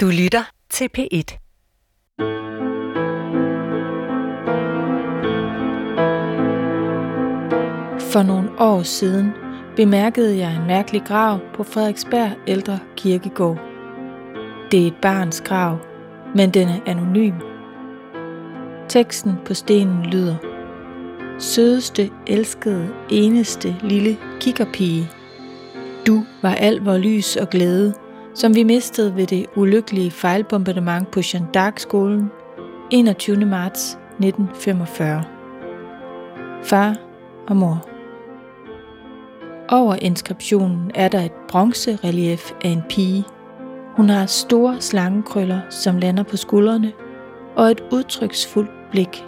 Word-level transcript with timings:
Du 0.00 0.06
lytter 0.06 0.50
til 0.70 0.88
P1. 0.98 1.38
For 8.12 8.22
nogle 8.22 8.50
år 8.58 8.82
siden 8.82 9.30
bemærkede 9.76 10.38
jeg 10.38 10.56
en 10.56 10.66
mærkelig 10.66 11.02
grav 11.06 11.38
på 11.54 11.62
Frederiksberg 11.62 12.30
Ældre 12.46 12.78
Kirkegård. 12.96 13.58
Det 14.70 14.82
er 14.82 14.86
et 14.86 14.96
barns 15.02 15.40
grav, 15.40 15.78
men 16.34 16.50
den 16.50 16.68
er 16.68 16.80
anonym. 16.86 17.34
Teksten 18.88 19.32
på 19.44 19.54
stenen 19.54 20.06
lyder 20.06 20.36
Sødeste, 21.38 22.10
elskede, 22.26 22.88
eneste 23.10 23.76
lille 23.82 24.18
kikkerpige. 24.40 25.10
Du 26.06 26.24
var 26.42 26.54
al 26.54 26.76
vor 26.84 26.98
lys 26.98 27.36
og 27.36 27.50
glæde, 27.50 27.94
som 28.38 28.54
vi 28.54 28.62
mistede 28.62 29.16
ved 29.16 29.26
det 29.26 29.46
ulykkelige 29.56 30.10
fejlbombardement 30.10 31.10
på 31.10 31.20
Jeanne 31.20 31.48
d'Arc-skolen 31.56 32.24
21. 32.90 33.36
marts 33.36 33.98
1945. 34.18 35.24
Far 36.62 36.96
og 37.48 37.56
mor. 37.56 37.88
Over 39.68 39.94
inskriptionen 39.94 40.90
er 40.94 41.08
der 41.08 41.20
et 41.20 41.32
bronzerelief 41.48 42.52
af 42.64 42.68
en 42.68 42.82
pige. 42.88 43.24
Hun 43.96 44.08
har 44.08 44.26
store 44.26 44.80
slangekrøller, 44.80 45.60
som 45.70 45.98
lander 45.98 46.22
på 46.22 46.36
skuldrene, 46.36 46.92
og 47.56 47.70
et 47.70 47.80
udtryksfuldt 47.92 48.70
blik. 48.90 49.24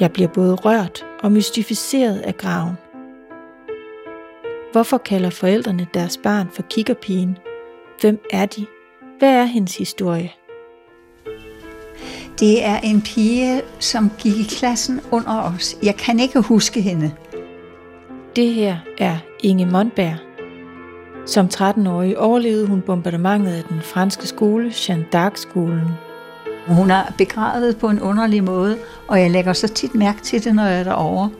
Jeg 0.00 0.12
bliver 0.12 0.28
både 0.28 0.54
rørt 0.54 1.06
og 1.22 1.32
mystificeret 1.32 2.18
af 2.18 2.36
graven. 2.36 2.87
Hvorfor 4.72 4.98
kalder 4.98 5.30
forældrene 5.30 5.86
deres 5.94 6.16
barn 6.16 6.48
for 6.52 6.62
kikkerpigen? 6.62 7.38
Hvem 8.00 8.20
er 8.32 8.46
de? 8.46 8.66
Hvad 9.18 9.34
er 9.34 9.44
hendes 9.44 9.76
historie? 9.76 10.30
Det 12.40 12.64
er 12.64 12.78
en 12.78 13.02
pige, 13.02 13.62
som 13.78 14.10
gik 14.18 14.36
i 14.36 14.44
klassen 14.44 15.00
under 15.10 15.42
os. 15.42 15.76
Jeg 15.82 15.96
kan 15.96 16.20
ikke 16.20 16.40
huske 16.40 16.80
hende. 16.80 17.12
Det 18.36 18.54
her 18.54 18.76
er 18.98 19.16
Inge 19.42 19.66
Mondberg. 19.66 20.16
Som 21.26 21.46
13-årig 21.54 22.18
overlevede 22.18 22.66
hun 22.66 22.80
bombardementet 22.80 23.52
af 23.52 23.64
den 23.64 23.80
franske 23.82 24.26
skole, 24.26 24.72
Jeanne 24.88 25.06
d'Arc-skolen. 25.14 25.88
Hun 26.66 26.90
er 26.90 27.02
begravet 27.18 27.76
på 27.76 27.88
en 27.88 28.00
underlig 28.00 28.44
måde, 28.44 28.78
og 29.08 29.20
jeg 29.20 29.30
lægger 29.30 29.52
så 29.52 29.68
tit 29.68 29.94
mærke 29.94 30.22
til 30.22 30.44
det, 30.44 30.54
når 30.54 30.64
jeg 30.64 30.80
er 30.80 30.84
derovre. 30.84 31.30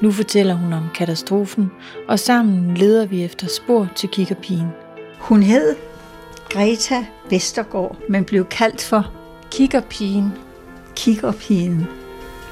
Nu 0.00 0.12
fortæller 0.12 0.54
hun 0.54 0.72
om 0.72 0.84
katastrofen, 0.94 1.70
og 2.08 2.18
sammen 2.18 2.76
leder 2.76 3.06
vi 3.06 3.24
efter 3.24 3.46
spor 3.46 3.88
til 3.96 4.08
kikkerpigen. 4.08 4.68
Hun 5.18 5.42
hed 5.42 5.76
Greta 6.50 7.06
Vestergaard, 7.30 7.96
men 8.08 8.24
blev 8.24 8.44
kaldt 8.44 8.82
for 8.82 9.12
Kikkerpigen. 9.50 10.32
Kikkerpigen. 10.96 11.86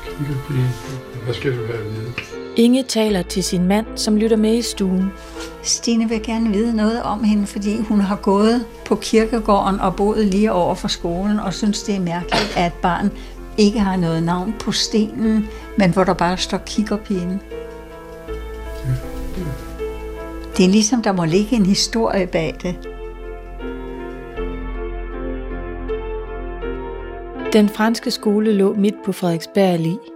Kikkerpigen. 0.04 0.68
Hvad 1.24 1.34
skal 1.34 1.52
du 1.52 1.66
have 1.66 1.78
at 1.78 1.84
vide? 1.84 2.12
Inge 2.56 2.82
taler 2.82 3.22
til 3.22 3.44
sin 3.44 3.64
mand, 3.64 3.86
som 3.96 4.16
lytter 4.16 4.36
med 4.36 4.54
i 4.54 4.62
stuen. 4.62 5.12
Stine 5.62 6.08
vil 6.08 6.22
gerne 6.22 6.50
vide 6.50 6.76
noget 6.76 7.02
om 7.02 7.24
hende, 7.24 7.46
fordi 7.46 7.80
hun 7.80 8.00
har 8.00 8.16
gået 8.16 8.64
på 8.86 8.94
kirkegården 8.94 9.80
og 9.80 9.96
boet 9.96 10.26
lige 10.26 10.52
over 10.52 10.74
for 10.74 10.88
skolen, 10.88 11.40
og 11.40 11.54
synes, 11.54 11.82
det 11.82 11.94
er 11.94 12.00
mærkeligt, 12.00 12.56
at 12.56 12.66
et 12.66 12.72
barn 12.82 13.10
ikke 13.58 13.78
har 13.78 13.96
noget 13.96 14.22
navn 14.22 14.54
på 14.60 14.72
stenen, 14.72 15.48
men 15.78 15.92
hvor 15.92 16.04
der 16.04 16.14
bare 16.14 16.36
står 16.36 16.58
kikkerpigen. 16.58 17.40
Det 20.56 20.64
er 20.64 20.70
ligesom, 20.70 21.02
der 21.02 21.12
må 21.12 21.24
ligge 21.24 21.56
en 21.56 21.66
historie 21.66 22.26
bag 22.26 22.54
det. 22.62 22.76
Den 27.52 27.68
franske 27.68 28.10
skole 28.10 28.52
lå 28.52 28.74
midt 28.74 28.94
på 29.04 29.12
Frederiksberg 29.12 29.74
Allé. 29.74 30.12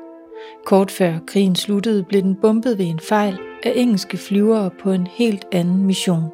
Kort 0.66 0.90
før 0.90 1.14
krigen 1.26 1.56
sluttede, 1.56 2.02
blev 2.02 2.22
den 2.22 2.34
bombet 2.34 2.78
ved 2.78 2.86
en 2.86 3.00
fejl 3.00 3.38
af 3.62 3.72
engelske 3.76 4.16
flyvere 4.16 4.70
på 4.82 4.92
en 4.92 5.06
helt 5.06 5.44
anden 5.52 5.86
mission. 5.86 6.24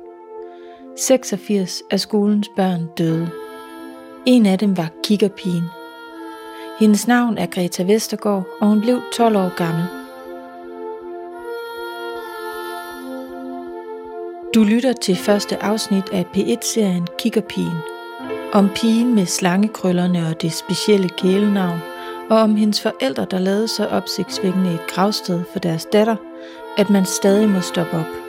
86 0.98 1.82
af 1.91 2.00
skolens 2.00 2.48
børn 2.56 2.86
døde. 2.98 3.30
En 4.26 4.47
af 4.47 4.59
dem 4.59 4.76
var 4.76 4.88
kikkerpigen. 5.04 5.75
Hendes 6.78 7.06
navn 7.06 7.38
er 7.38 7.47
Greta 7.47 7.82
Vestergaard, 7.82 8.47
og 8.60 8.69
hun 8.69 8.81
blev 8.81 9.03
12 9.12 9.37
år 9.37 9.56
gammel. 9.56 9.84
Du 14.54 14.62
lytter 14.62 14.92
til 14.92 15.16
første 15.16 15.62
afsnit 15.62 16.09
af 16.12 16.25
P1-serien 16.36 17.06
Kikkerpigen. 17.19 17.78
Om 18.53 18.69
pigen 18.75 19.15
med 19.15 19.26
slangekrøllerne 19.26 20.26
og 20.28 20.42
det 20.42 20.53
specielle 20.53 21.09
kælenavn, 21.09 21.78
og 22.31 22.38
om 22.38 22.56
hendes 22.56 22.81
forældre, 22.81 23.26
der 23.31 23.38
lavede 23.38 23.69
så 23.69 23.86
opsigtsvækkende 23.86 24.75
et 24.75 24.86
gravsted 24.88 25.42
for 25.53 25.59
deres 25.59 25.84
datter, 25.84 26.16
at 26.78 26.91
man 26.91 27.04
stadig 27.04 27.48
må 27.48 27.60
stoppe 27.60 27.97
op. 27.97 28.26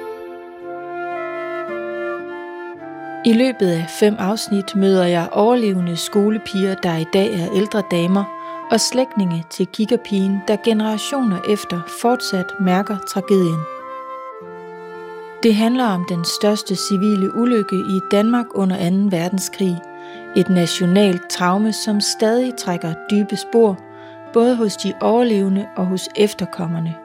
I 3.25 3.33
løbet 3.33 3.67
af 3.67 3.85
fem 3.99 4.15
afsnit 4.19 4.75
møder 4.75 5.05
jeg 5.05 5.29
overlevende 5.31 5.97
skolepiger, 5.97 6.75
der 6.75 6.97
i 6.97 7.05
dag 7.13 7.33
er 7.33 7.47
ældre 7.55 7.83
damer, 7.91 8.36
og 8.71 8.79
slægtninge 8.79 9.45
til 9.49 9.67
kikkerpigen, 9.67 10.41
der 10.47 10.57
generationer 10.63 11.37
efter 11.49 11.81
fortsat 12.01 12.53
mærker 12.59 12.97
tragedien. 13.07 13.59
Det 15.43 15.55
handler 15.55 15.85
om 15.85 16.05
den 16.09 16.25
største 16.25 16.75
civile 16.75 17.35
ulykke 17.35 17.75
i 17.75 18.01
Danmark 18.11 18.45
under 18.55 18.89
2. 18.89 19.17
verdenskrig. 19.17 19.81
Et 20.35 20.49
nationalt 20.49 21.29
traume, 21.29 21.73
som 21.73 22.01
stadig 22.01 22.55
trækker 22.55 22.93
dybe 23.11 23.35
spor, 23.35 23.77
både 24.33 24.55
hos 24.55 24.77
de 24.77 24.93
overlevende 25.01 25.67
og 25.75 25.85
hos 25.85 26.09
efterkommerne. 26.15 26.95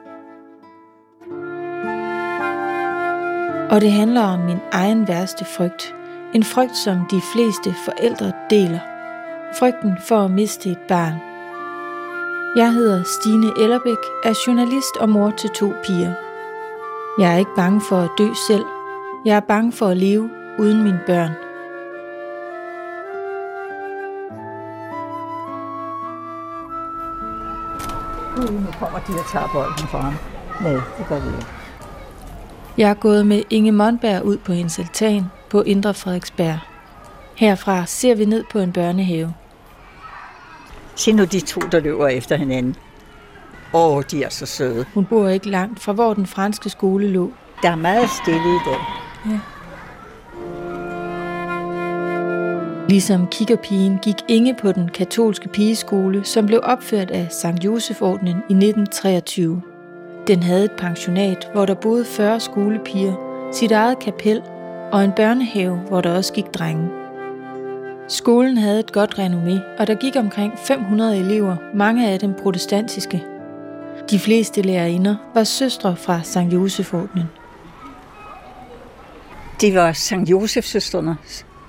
Og 3.71 3.81
det 3.81 3.91
handler 3.91 4.21
om 4.21 4.39
min 4.39 4.59
egen 4.71 5.07
værste 5.07 5.45
frygt. 5.45 5.95
En 6.33 6.43
frygt, 6.43 6.77
som 6.77 6.97
de 7.11 7.21
fleste 7.33 7.73
forældre 7.85 8.31
deler. 8.49 8.79
Frygten 9.59 9.97
for 10.07 10.17
at 10.17 10.31
miste 10.31 10.69
et 10.69 10.79
barn. 10.87 11.32
Jeg 12.55 12.73
hedder 12.73 13.03
Stine 13.03 13.51
Ellerbæk, 13.59 13.97
er 14.23 14.43
journalist 14.47 14.97
og 14.97 15.09
mor 15.09 15.31
til 15.31 15.49
to 15.49 15.73
piger. 15.83 16.13
Jeg 17.19 17.33
er 17.33 17.37
ikke 17.37 17.55
bange 17.55 17.81
for 17.81 17.97
at 17.97 18.09
dø 18.17 18.27
selv. 18.47 18.65
Jeg 19.25 19.35
er 19.35 19.39
bange 19.39 19.71
for 19.71 19.87
at 19.87 19.97
leve 19.97 20.29
uden 20.59 20.83
mine 20.83 20.99
børn. 21.07 21.31
Nu 28.37 28.71
kommer 28.79 28.99
de 28.99 29.13
og 29.19 29.25
tager 29.31 29.49
bolden 29.53 29.87
fra 29.87 29.99
ham. 29.99 30.13
Nej, 30.61 30.73
det 30.73 31.05
gør 31.09 31.19
vi 31.19 31.27
ikke. 31.27 31.47
Jeg 32.77 32.89
er 32.89 32.93
gået 32.93 33.27
med 33.27 33.43
Inge 33.49 33.71
Mondberg 33.71 34.23
ud 34.23 34.37
på 34.37 34.53
hendes 34.53 34.79
altan 34.79 35.25
på 35.49 35.61
Indre 35.61 35.93
Frederiksberg. 35.93 36.59
Herfra 37.35 37.85
ser 37.85 38.15
vi 38.15 38.25
ned 38.25 38.43
på 38.51 38.59
en 38.59 38.73
børnehave. 38.73 39.33
Se 40.95 41.11
nu 41.11 41.23
de 41.23 41.39
to, 41.39 41.61
der 41.71 41.79
løber 41.79 42.07
efter 42.07 42.35
hinanden. 42.35 42.75
Åh, 43.73 43.97
oh, 43.97 44.03
de 44.11 44.23
er 44.23 44.29
så 44.29 44.45
søde. 44.45 44.85
Hun 44.93 45.05
bor 45.05 45.27
ikke 45.27 45.49
langt 45.49 45.79
fra, 45.79 45.93
hvor 45.93 46.13
den 46.13 46.25
franske 46.25 46.69
skole 46.69 47.07
lå. 47.07 47.31
Der 47.61 47.69
er 47.69 47.75
meget 47.75 48.09
stille 48.09 48.55
i 48.55 48.59
dag. 48.65 48.79
Ja. 49.31 49.39
Ligesom 52.89 53.27
kikkerpigen 53.27 53.99
gik 54.01 54.15
Inge 54.27 54.55
på 54.61 54.71
den 54.71 54.89
katolske 54.89 55.49
pigeskole, 55.49 56.25
som 56.25 56.45
blev 56.45 56.59
opført 56.63 57.11
af 57.11 57.27
Sankt 57.31 57.65
Josefordenen 57.65 58.35
i 58.35 58.53
1923. 58.53 59.61
Den 60.27 60.43
havde 60.43 60.65
et 60.65 60.71
pensionat, 60.77 61.49
hvor 61.53 61.65
der 61.65 61.73
boede 61.73 62.05
40 62.05 62.39
skolepiger, 62.39 63.13
sit 63.51 63.71
eget 63.71 63.99
kapel 63.99 64.41
og 64.91 65.03
en 65.03 65.11
børnehave, 65.11 65.75
hvor 65.75 66.01
der 66.01 66.15
også 66.15 66.33
gik 66.33 66.45
drenge. 66.53 67.02
Skolen 68.07 68.57
havde 68.57 68.79
et 68.79 68.91
godt 68.91 69.19
renommé, 69.19 69.79
og 69.79 69.87
der 69.87 69.95
gik 69.95 70.15
omkring 70.15 70.53
500 70.65 71.17
elever, 71.17 71.55
mange 71.73 72.09
af 72.09 72.19
dem 72.19 72.33
protestantiske. 72.33 73.23
De 74.09 74.19
fleste 74.19 74.61
lærerinder 74.61 75.15
var 75.33 75.43
søstre 75.43 75.95
fra 75.95 76.23
Sankt 76.23 76.53
Josefordenen. 76.53 77.25
Det 79.61 79.75
var 79.75 79.93
Sankt 79.93 80.29
Josefsøstrene, 80.29 81.17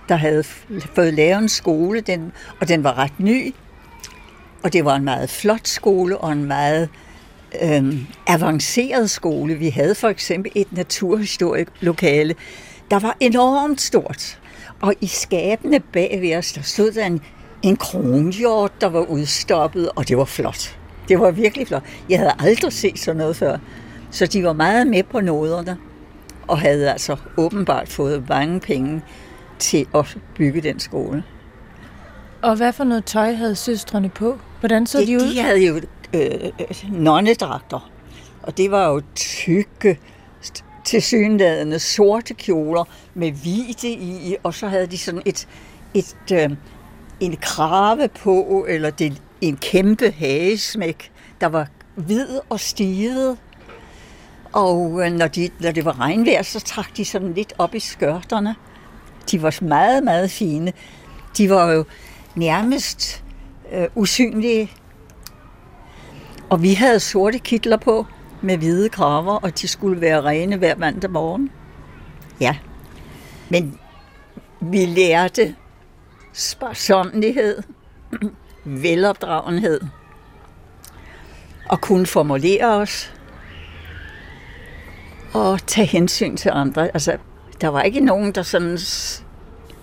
der 0.09 0.17
havde 0.17 0.45
fået 0.95 1.15
lavet 1.15 1.39
en 1.39 1.49
skole, 1.49 2.01
den, 2.01 2.33
og 2.61 2.69
den 2.69 2.85
var 2.85 2.99
ret 2.99 3.21
ny. 3.21 3.55
Og 4.63 4.73
det 4.73 4.85
var 4.85 4.97
en 4.97 5.05
meget 5.05 5.31
flot 5.31 5.69
skole 5.69 6.19
og 6.19 6.33
en 6.33 6.45
meget 6.45 6.89
øhm, 7.63 8.07
avanceret 8.27 9.11
skole. 9.11 9.55
Vi 9.55 9.69
havde 9.69 9.95
for 9.95 10.09
eksempel 10.09 10.53
et 10.55 10.73
naturhistorisk 10.73 11.71
lokale, 11.81 12.35
der 12.91 12.99
var 12.99 13.17
enormt 13.21 13.81
stort. 13.81 14.39
Og 14.85 14.95
i 15.01 15.07
skabene 15.07 15.81
bag 15.81 16.19
ved 16.21 16.37
os, 16.37 16.53
der 16.53 16.63
stod 16.63 16.93
der 16.93 17.07
en, 17.07 17.21
en 17.63 17.77
kronhjort, 17.77 18.81
der 18.81 18.87
var 18.87 19.01
udstoppet, 19.01 19.91
og 19.97 20.09
det 20.09 20.17
var 20.17 20.25
flot. 20.25 20.79
Det 21.09 21.21
var 21.21 21.31
virkelig 21.31 21.67
flot. 21.67 21.83
Jeg 22.09 22.19
havde 22.19 22.33
aldrig 22.39 22.73
set 22.73 22.99
sådan 22.99 23.17
noget 23.17 23.37
før. 23.37 23.59
Så 24.11 24.27
de 24.27 24.45
var 24.45 24.53
meget 24.53 24.87
med 24.87 25.03
på 25.03 25.21
noderne, 25.21 25.79
og 26.49 26.59
havde 26.59 26.91
altså 26.93 27.17
åbenbart 27.37 27.89
fået 27.89 28.29
mange 28.29 28.61
penge 28.61 29.03
til 29.59 29.87
at 29.95 30.19
bygge 30.37 30.61
den 30.61 30.81
skole. 30.81 31.25
Og 32.43 32.57
hvad 32.57 32.73
for 32.73 32.85
noget 32.85 33.05
tøj 33.05 33.33
havde 33.33 33.57
søstrene 33.57 34.09
på? 34.09 34.39
Hvordan 34.61 34.87
så 34.87 34.99
de, 34.99 35.07
de 35.07 35.17
ud? 35.17 35.35
De 35.35 35.43
havde 35.43 35.67
jo 35.67 35.81
øh, 36.15 36.51
nonnedragter, 36.93 37.91
og 38.43 38.57
det 38.57 38.71
var 38.71 38.89
jo 38.89 39.03
tykke, 39.15 39.99
tilsyneladende 40.85 41.79
sorte 41.79 42.35
kjoler 42.35 42.85
med 43.15 43.31
hvide 43.31 43.89
i, 43.89 44.37
og 44.43 44.55
så 44.55 44.69
havde 44.69 44.87
de 44.87 44.99
sådan 44.99 45.23
et, 45.25 45.49
et 45.95 46.17
øh, 46.33 46.51
en 47.21 47.37
krave 47.37 48.09
på, 48.09 48.67
eller 48.69 48.91
det, 48.91 49.23
en 49.41 49.57
kæmpe 49.57 50.11
hagesmæk, 50.11 51.13
der 51.41 51.47
var 51.47 51.69
hvid 51.95 52.29
og 52.49 52.61
stiget. 52.61 53.39
Og 54.53 55.07
øh, 55.07 55.13
når, 55.13 55.27
de, 55.27 55.51
når 55.61 55.71
det 55.71 55.85
var 55.85 56.01
regnvejr, 56.01 56.43
så 56.43 56.61
trak 56.61 56.97
de 56.97 57.05
sådan 57.05 57.33
lidt 57.33 57.53
op 57.59 57.75
i 57.75 57.81
skørterne. 57.81 58.55
De 59.31 59.43
var 59.43 59.59
meget, 59.63 60.05
meget 60.05 60.31
fine. 60.31 60.73
De 61.39 61.51
var 61.51 61.73
jo 61.73 61.85
nærmest 62.35 63.25
øh, 63.73 63.87
usynlige. 63.95 64.71
Og 66.51 66.63
vi 66.63 66.75
havde 66.75 67.01
sorte 67.01 67.39
kitler 67.39 67.77
på 67.77 68.07
med 68.45 68.59
hvide 68.59 68.89
kraver, 68.89 69.35
og 69.35 69.61
de 69.61 69.69
skulle 69.69 70.01
være 70.01 70.23
rene 70.23 70.57
hver 70.57 70.77
mandag 70.77 71.11
morgen. 71.11 71.51
Ja, 72.41 72.57
men 73.49 73.79
vi 74.61 74.87
lærte 74.87 75.55
sparsomlighed, 76.33 77.63
velopdragenhed 78.65 79.81
og 81.69 81.81
kunne 81.81 82.07
formulere 82.07 82.67
os 82.67 83.15
og 85.35 85.67
tage 85.67 85.87
hensyn 85.87 86.37
til 86.37 86.51
andre. 86.55 86.91
Altså, 86.95 87.17
der 87.61 87.69
var 87.69 87.83
ikke 87.83 88.01
nogen, 88.01 88.33
der 88.33 88.43
sådan 88.43 88.79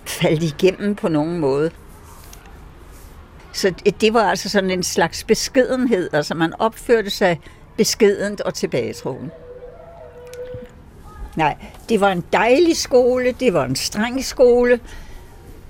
faldt 0.04 0.42
igennem 0.42 0.94
på 0.94 1.08
nogen 1.08 1.38
måde. 1.38 1.70
Så 3.52 3.74
det 4.00 4.14
var 4.14 4.22
altså 4.22 4.48
sådan 4.48 4.70
en 4.70 4.82
slags 4.82 5.24
beskedenhed. 5.24 6.10
Altså 6.12 6.34
man 6.34 6.54
opførte 6.58 7.10
sig 7.10 7.40
beskedent 7.76 8.40
og 8.40 8.54
tilbagetroen. 8.54 9.30
Nej, 11.36 11.56
det 11.88 12.00
var 12.00 12.12
en 12.12 12.24
dejlig 12.32 12.76
skole, 12.76 13.32
det 13.32 13.52
var 13.52 13.64
en 13.64 13.76
streng 13.76 14.24
skole, 14.24 14.80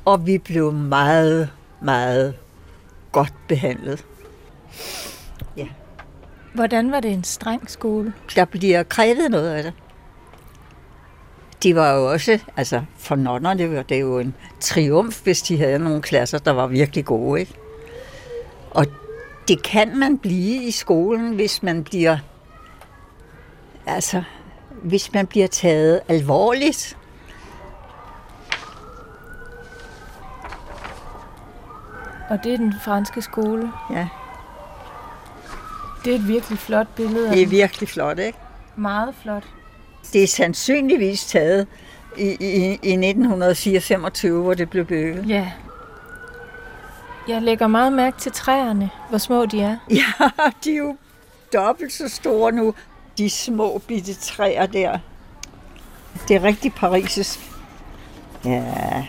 og 0.05 0.27
vi 0.27 0.39
blev 0.39 0.73
meget, 0.73 1.51
meget 1.81 2.35
godt 3.13 3.33
behandlet. 3.49 4.05
Ja. 5.57 5.67
Hvordan 6.55 6.93
var 6.93 7.01
det 7.01 7.13
en 7.13 7.25
streng 7.25 7.71
skole? 7.71 8.13
Der 8.35 8.45
bliver 8.45 8.83
krævet 8.83 9.31
noget 9.31 9.51
af 9.51 9.63
det. 9.63 9.73
De 11.63 11.77
var 11.77 11.93
jo 11.93 12.11
også, 12.11 12.39
altså 12.57 12.83
for 12.99 13.17
nonnerne 13.17 13.77
var 13.77 13.83
det 13.83 14.01
jo 14.01 14.19
en 14.19 14.35
triumf, 14.61 15.23
hvis 15.23 15.43
de 15.43 15.59
havde 15.59 15.79
nogle 15.79 16.03
klasser, 16.03 16.39
der 16.39 16.51
var 16.51 16.67
virkelig 16.67 17.05
gode. 17.05 17.41
Ikke? 17.41 17.55
Og 18.71 18.87
det 19.49 19.63
kan 19.63 19.99
man 19.99 20.19
blive 20.19 20.63
i 20.63 20.71
skolen, 20.71 21.35
hvis 21.35 21.63
man 21.63 21.85
bliver, 21.85 22.19
altså, 23.87 24.23
hvis 24.83 25.13
man 25.13 25.27
bliver 25.27 25.47
taget 25.47 26.01
alvorligt. 26.09 26.97
Og 32.31 32.39
det 32.45 32.53
er 32.53 32.57
den 32.57 32.75
franske 32.85 33.23
skole. 33.23 33.73
Ja. 33.91 34.09
Det 36.05 36.13
er 36.13 36.17
et 36.17 36.29
virkelig 36.29 36.59
flot 36.59 36.87
billede. 36.97 37.31
Det 37.31 37.43
er 37.43 37.47
virkelig 37.47 37.89
flot, 37.89 38.19
ikke? 38.19 38.39
Meget 38.77 39.15
flot. 39.23 39.45
Det 40.13 40.23
er 40.23 40.27
sandsynligvis 40.27 41.27
taget 41.27 41.67
i, 42.19 42.37
i, 42.41 42.79
i 42.83 43.09
1924, 43.09 44.43
hvor 44.43 44.55
det 44.55 44.71
blev 44.71 44.85
bygget. 44.85 45.29
Ja. 45.29 45.53
Jeg 47.29 47.43
lægger 47.43 47.67
meget 47.67 47.93
mærke 47.93 48.19
til 48.19 48.33
træerne, 48.33 48.91
hvor 49.09 49.19
små 49.19 49.47
de 49.47 49.61
er. 49.63 49.77
Ja, 49.91 50.29
de 50.65 50.73
er 50.73 50.77
jo 50.79 50.97
dobbelt 51.53 51.93
så 51.93 52.09
store 52.09 52.53
nu, 52.53 52.75
de 53.19 53.31
små 53.31 53.83
bitte 53.89 54.15
træer 54.15 54.67
der. 54.67 54.99
Det 56.29 56.37
er 56.37 56.43
rigtig 56.43 56.75
parisisk. 56.75 57.41
Ja. 58.45 59.07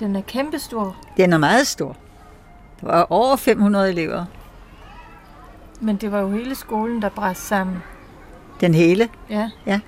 Den 0.00 0.16
er 0.16 0.20
kæmpestor. 0.20 0.96
Den 1.16 1.32
er 1.32 1.38
meget 1.38 1.66
stor. 1.66 1.96
Der 2.80 2.86
var 2.86 3.06
over 3.10 3.36
500 3.36 3.90
elever. 3.90 4.24
Men 5.80 5.96
det 5.96 6.12
var 6.12 6.20
jo 6.20 6.30
hele 6.30 6.54
skolen, 6.54 7.02
der 7.02 7.08
bræst 7.08 7.46
sammen. 7.46 7.82
Den 8.60 8.74
hele? 8.74 9.08
Ja. 9.30 9.50
Ja. 9.66 9.80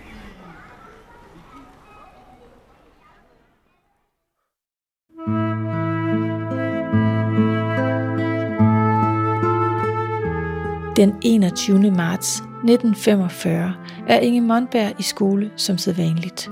Den 10.96 11.14
21. 11.22 11.90
marts 11.90 12.36
1945 12.36 13.74
er 14.08 14.18
Inge 14.18 14.40
Mondberg 14.40 14.92
i 14.98 15.02
skole 15.02 15.50
som 15.56 15.78
sædvanligt. 15.78 16.50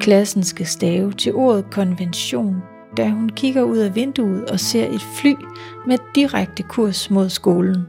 Klassen 0.00 0.42
skal 0.42 0.66
stave 0.66 1.12
til 1.12 1.34
ordet 1.34 1.70
konvention, 1.70 2.56
da 2.96 3.08
hun 3.08 3.28
kigger 3.28 3.62
ud 3.62 3.76
af 3.76 3.94
vinduet 3.94 4.44
og 4.44 4.60
ser 4.60 4.86
et 4.86 5.02
fly 5.16 5.34
med 5.86 5.98
direkte 6.14 6.62
kurs 6.62 7.10
mod 7.10 7.28
skolen. 7.28 7.86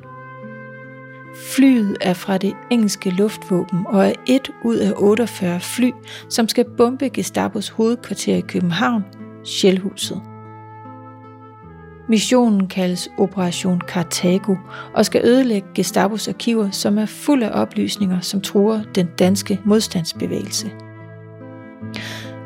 Flyet 1.55 1.97
er 2.01 2.13
fra 2.13 2.37
det 2.37 2.53
engelske 2.71 3.09
luftvåben 3.09 3.79
og 3.85 4.05
er 4.05 4.13
et 4.27 4.51
ud 4.63 4.75
af 4.75 4.93
48 4.97 5.59
fly, 5.59 5.91
som 6.29 6.47
skal 6.47 6.65
bombe 6.77 7.09
Gestapos 7.09 7.69
hovedkvarter 7.69 8.35
i 8.35 8.41
København, 8.41 9.03
Sjælhuset. 9.43 10.32
Missionen 12.07 12.67
kaldes 12.67 13.09
Operation 13.17 13.81
Cartago 13.87 14.55
og 14.93 15.05
skal 15.05 15.21
ødelægge 15.25 15.67
Gestapos 15.75 16.27
arkiver, 16.27 16.71
som 16.71 16.97
er 16.97 17.05
fulde 17.05 17.49
af 17.49 17.61
oplysninger, 17.61 18.19
som 18.19 18.41
truer 18.41 18.81
den 18.95 19.09
danske 19.19 19.59
modstandsbevægelse. 19.65 20.71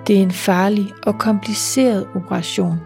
Det 0.08 0.18
er 0.18 0.22
en 0.22 0.32
farlig 0.32 0.94
og 1.04 1.20
kompliceret 1.20 2.08
operation. 2.16 2.80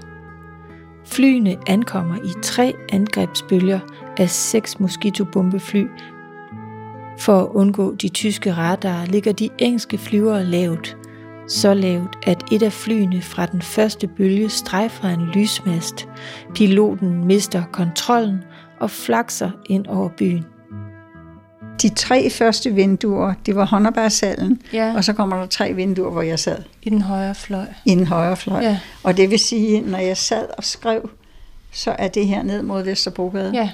Flyene 1.05 1.55
ankommer 1.67 2.15
i 2.15 2.33
tre 2.43 2.73
angrebsbølger 2.91 3.79
af 4.17 4.29
seks 4.29 4.79
Mosquito-bombefly. 4.79 5.85
For 7.19 7.39
at 7.39 7.47
undgå 7.47 7.95
de 7.95 8.09
tyske 8.09 8.53
radarer 8.53 9.05
ligger 9.05 9.31
de 9.31 9.49
engelske 9.59 9.97
flyvere 9.97 10.45
lavt. 10.45 10.97
Så 11.47 11.73
lavt, 11.73 12.17
at 12.23 12.43
et 12.51 12.63
af 12.63 12.73
flyene 12.73 13.21
fra 13.21 13.45
den 13.45 13.61
første 13.61 14.07
bølge 14.07 14.49
strejfer 14.49 15.07
en 15.09 15.21
lysmast. 15.33 16.07
Piloten 16.55 17.25
mister 17.25 17.63
kontrollen 17.71 18.43
og 18.79 18.91
flakser 18.91 19.51
ind 19.65 19.87
over 19.87 20.09
byen. 20.17 20.45
De 21.81 21.89
tre 21.89 22.29
første 22.29 22.73
vinduer, 22.73 23.33
det 23.45 23.55
var 23.55 23.65
håndarbejdsalen, 23.65 24.61
Ja. 24.73 24.93
og 24.95 25.03
så 25.03 25.13
kommer 25.13 25.37
der 25.39 25.45
tre 25.45 25.73
vinduer, 25.73 26.11
hvor 26.11 26.21
jeg 26.21 26.39
sad 26.39 26.57
I 26.83 26.89
den 26.89 27.01
højre 27.01 27.35
fløj. 27.35 27.65
i 27.85 27.89
den 27.95 28.07
højre 28.07 28.37
fløj. 28.37 28.61
Ja. 28.61 28.79
Og 29.03 29.17
det 29.17 29.29
vil 29.31 29.39
sige, 29.39 29.81
når 29.81 29.97
jeg 29.99 30.17
sad 30.17 30.45
og 30.57 30.63
skrev, 30.63 31.09
så 31.71 31.91
er 31.91 32.07
det 32.07 32.27
her 32.27 32.43
ned 32.43 32.61
mod 32.61 32.83
Vesterbrogade. 32.83 33.51
Ja. 33.53 33.69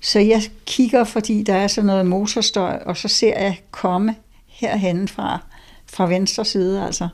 Så 0.00 0.18
jeg 0.18 0.42
kigger, 0.66 1.04
fordi 1.04 1.42
der 1.42 1.54
er 1.54 1.66
sådan 1.66 1.86
noget 1.86 2.06
motorstøj, 2.06 2.78
og 2.86 2.96
så 2.96 3.08
ser 3.08 3.40
jeg 3.40 3.60
komme 3.70 4.14
herhen 4.46 5.08
fra, 5.94 6.06
venstre 6.06 6.44
side, 6.44 6.82
altså 6.82 7.08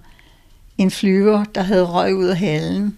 en 0.78 0.90
flyver, 0.90 1.44
der 1.44 1.62
havde 1.62 1.84
røg 1.84 2.14
ud 2.14 2.26
af 2.26 2.36
halen. 2.36 2.96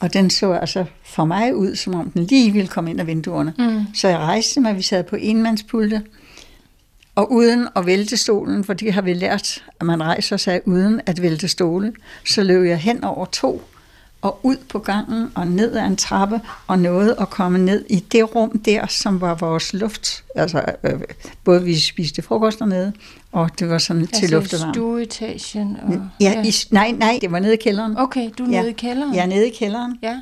Og 0.00 0.12
den 0.12 0.30
så 0.30 0.52
altså 0.52 0.84
for 1.04 1.24
mig 1.24 1.56
ud, 1.56 1.76
som 1.76 1.94
om 1.94 2.10
den 2.10 2.24
lige 2.24 2.52
ville 2.52 2.68
komme 2.68 2.90
ind 2.90 3.00
af 3.00 3.06
vinduerne. 3.06 3.54
Mm. 3.58 3.94
Så 3.94 4.08
jeg 4.08 4.18
rejste 4.18 4.60
mig, 4.60 4.76
vi 4.76 4.82
sad 4.82 5.04
på 5.04 5.16
enmandspulte, 5.16 6.02
og 7.14 7.32
uden 7.32 7.68
at 7.76 7.86
vælte 7.86 8.16
stolen, 8.16 8.64
for 8.64 8.72
det 8.72 8.92
har 8.92 9.02
vi 9.02 9.14
lært, 9.14 9.64
at 9.80 9.86
man 9.86 10.02
rejser 10.02 10.36
sig 10.36 10.68
uden 10.68 11.00
at 11.06 11.22
vælte 11.22 11.48
stole, 11.48 11.92
så 12.26 12.42
løb 12.42 12.66
jeg 12.66 12.78
hen 12.78 13.04
over 13.04 13.26
to 13.26 13.62
og 14.22 14.40
ud 14.42 14.56
på 14.68 14.78
gangen 14.78 15.32
og 15.34 15.46
ned 15.46 15.76
ad 15.76 15.86
en 15.86 15.96
trappe 15.96 16.40
og 16.66 16.78
nåede 16.78 17.16
at 17.20 17.30
komme 17.30 17.58
ned 17.58 17.84
i 17.90 18.00
det 18.12 18.34
rum 18.34 18.58
der, 18.58 18.86
som 18.86 19.20
var 19.20 19.34
vores 19.34 19.72
luft. 19.74 20.24
Altså 20.34 20.62
øh, 20.84 21.00
både 21.44 21.62
vi 21.64 21.78
spiste 21.78 22.22
frokost 22.22 22.58
dernede, 22.58 22.92
og 23.32 23.50
det 23.58 23.68
var 23.68 23.78
sådan 23.78 24.06
til 24.06 24.14
Altså 24.22 24.34
luftevarme. 24.36 24.74
stueetagen. 24.74 25.76
Og, 25.82 25.94
Ja, 26.20 26.42
i, 26.44 26.52
nej, 26.70 26.90
nej, 26.90 27.18
det 27.20 27.32
var 27.32 27.38
nede 27.38 27.54
i 27.54 27.56
kælderen. 27.56 27.98
Okay, 27.98 28.30
du 28.38 28.44
er 28.44 28.50
Ja. 28.50 28.58
nede 28.60 28.70
i 28.70 28.74
kælderen? 28.74 29.14
Jeg 29.14 29.22
er 29.22 29.26
nede 29.26 29.48
i 29.48 29.54
kælderen. 29.58 29.98
Ja. 30.02 30.20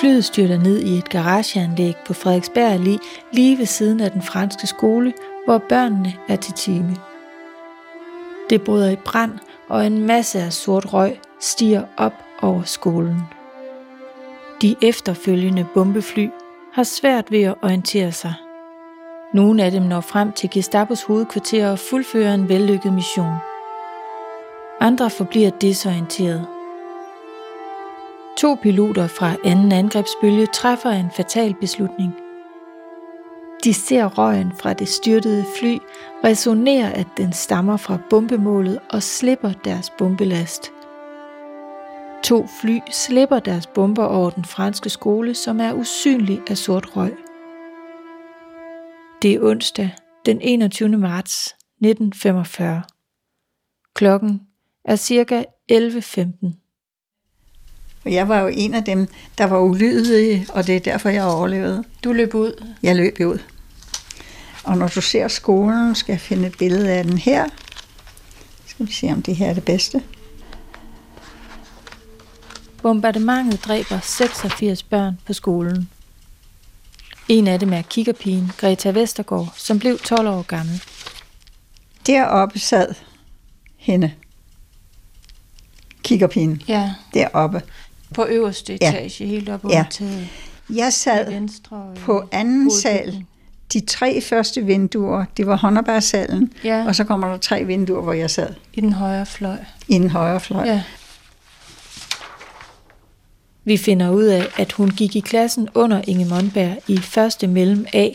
Flyet 0.00 0.24
styrter 0.24 0.58
ned 0.58 0.78
i 0.80 0.98
et 0.98 1.08
garageanlæg 1.08 1.94
på 2.06 2.14
Frederiksberg 2.14 2.74
Allé, 2.80 2.98
lige 3.32 3.58
ved 3.58 3.66
siden 3.66 4.00
af 4.00 4.10
den 4.10 4.22
franske 4.22 4.66
skole, 4.66 5.12
hvor 5.46 5.58
børnene 5.68 6.12
er 6.28 6.36
til 6.36 6.52
time. 6.54 6.96
Det 8.50 8.62
bryder 8.62 8.90
i 8.90 8.96
brand, 8.96 9.32
og 9.68 9.86
en 9.86 10.06
masse 10.06 10.40
af 10.40 10.52
sort 10.52 10.92
røg 10.92 11.20
stiger 11.40 11.82
op 11.96 12.12
over 12.42 12.62
skolen. 12.62 13.22
De 14.62 14.76
efterfølgende 14.82 15.66
bombefly 15.74 16.28
har 16.72 16.82
svært 16.82 17.30
ved 17.30 17.42
at 17.42 17.54
orientere 17.62 18.12
sig. 18.12 18.34
Nogle 19.34 19.62
af 19.62 19.70
dem 19.70 19.82
når 19.82 20.00
frem 20.00 20.32
til 20.32 20.50
Gestapos 20.50 21.02
hovedkvarter 21.02 21.70
og 21.70 21.78
fuldfører 21.78 22.34
en 22.34 22.48
vellykket 22.48 22.92
mission. 22.92 23.34
Andre 24.80 25.10
forbliver 25.10 25.50
desorienteret. 25.50 26.46
To 28.38 28.54
piloter 28.62 29.06
fra 29.06 29.32
anden 29.44 29.72
angrebsbølge 29.72 30.46
træffer 30.46 30.90
en 30.90 31.10
fatal 31.16 31.54
beslutning. 31.60 32.14
De 33.68 33.74
ser 33.74 34.06
røgen 34.06 34.52
fra 34.60 34.72
det 34.72 34.88
styrtede 34.88 35.44
fly, 35.60 35.78
resonerer, 36.24 36.92
at 36.92 37.06
den 37.16 37.32
stammer 37.32 37.76
fra 37.76 37.98
bombemålet 38.10 38.78
og 38.90 39.02
slipper 39.02 39.52
deres 39.64 39.92
bombelast. 39.98 40.72
To 42.24 42.46
fly 42.60 42.78
slipper 42.90 43.38
deres 43.38 43.66
bomber 43.66 44.04
over 44.04 44.30
den 44.30 44.44
franske 44.44 44.90
skole, 44.90 45.34
som 45.34 45.60
er 45.60 45.72
usynlig 45.72 46.40
af 46.50 46.56
sort 46.56 46.96
røg. 46.96 47.14
Det 49.22 49.34
er 49.34 49.42
onsdag 49.42 49.90
den 50.26 50.40
21. 50.40 50.88
marts 50.88 51.46
1945. 51.46 52.82
Klokken 53.94 54.40
er 54.84 54.96
cirka 54.96 55.44
11.15. 55.72 58.04
Og 58.04 58.12
jeg 58.12 58.28
var 58.28 58.40
jo 58.40 58.50
en 58.52 58.74
af 58.74 58.84
dem, 58.84 59.08
der 59.38 59.44
var 59.44 59.60
ulydige, 59.60 60.46
og 60.54 60.66
det 60.66 60.76
er 60.76 60.80
derfor, 60.80 61.08
jeg 61.08 61.24
overlevede. 61.24 61.84
Du 62.04 62.12
løb 62.12 62.34
ud. 62.34 62.64
Jeg 62.82 62.96
løb 62.96 63.20
ud. 63.20 63.38
Og 64.68 64.76
når 64.78 64.88
du 64.88 65.00
ser 65.00 65.28
skolen, 65.28 65.94
skal 65.94 66.12
jeg 66.12 66.20
finde 66.20 66.46
et 66.46 66.58
billede 66.58 66.90
af 66.90 67.04
den 67.04 67.18
her. 67.18 67.48
Skal 68.66 68.86
vi 68.86 68.92
se, 68.92 69.06
om 69.06 69.22
det 69.22 69.36
her 69.36 69.46
er 69.50 69.54
det 69.54 69.64
bedste. 69.64 70.02
Bombardementet 72.82 73.64
dræber 73.64 74.00
86 74.02 74.82
børn 74.82 75.18
på 75.26 75.32
skolen. 75.32 75.88
En 77.28 77.46
af 77.46 77.60
dem 77.60 77.72
er 77.72 77.82
kiggerpigen 77.82 78.52
Greta 78.58 78.90
Vestergaard, 78.90 79.52
som 79.56 79.78
blev 79.78 79.98
12 79.98 80.28
år 80.28 80.42
gammel. 80.42 80.82
Deroppe 82.06 82.58
sad 82.58 82.94
hende. 83.76 84.12
Kiggerpigen. 86.02 86.62
Ja, 86.68 86.94
Deroppe. 87.14 87.62
på 88.14 88.24
øverste 88.26 88.74
etage, 88.74 89.24
ja. 89.24 89.26
helt 89.26 89.48
op 89.48 89.64
Ja. 89.70 89.84
taget. 89.90 90.28
Jeg 90.70 90.92
sad 90.92 91.30
Venstre 91.30 91.94
på 92.00 92.28
anden 92.32 92.70
sal. 92.70 93.24
De 93.72 93.80
tre 93.80 94.20
første 94.20 94.64
vinduer, 94.64 95.24
det 95.36 95.46
var 95.46 95.56
håndarbejdsalen, 95.56 96.52
Ja, 96.64 96.84
og 96.86 96.94
så 96.94 97.04
kommer 97.04 97.28
der 97.28 97.36
tre 97.36 97.64
vinduer, 97.64 98.02
hvor 98.02 98.12
jeg 98.12 98.30
sad 98.30 98.54
i 98.72 98.80
den 98.80 98.92
højre 98.92 99.26
fløj. 99.26 99.56
i 99.88 99.94
den 99.94 100.10
højre 100.10 100.40
fløj. 100.40 100.64
Ja. 100.66 100.82
Vi 103.64 103.76
finder 103.76 104.10
ud 104.10 104.24
af, 104.24 104.46
at 104.56 104.72
hun 104.72 104.90
gik 104.90 105.16
i 105.16 105.20
klassen 105.20 105.68
under 105.74 106.02
Inge 106.06 106.24
Monberg 106.24 106.76
i 106.88 106.98
første 106.98 107.46
mellem 107.46 107.86
A, 107.92 108.08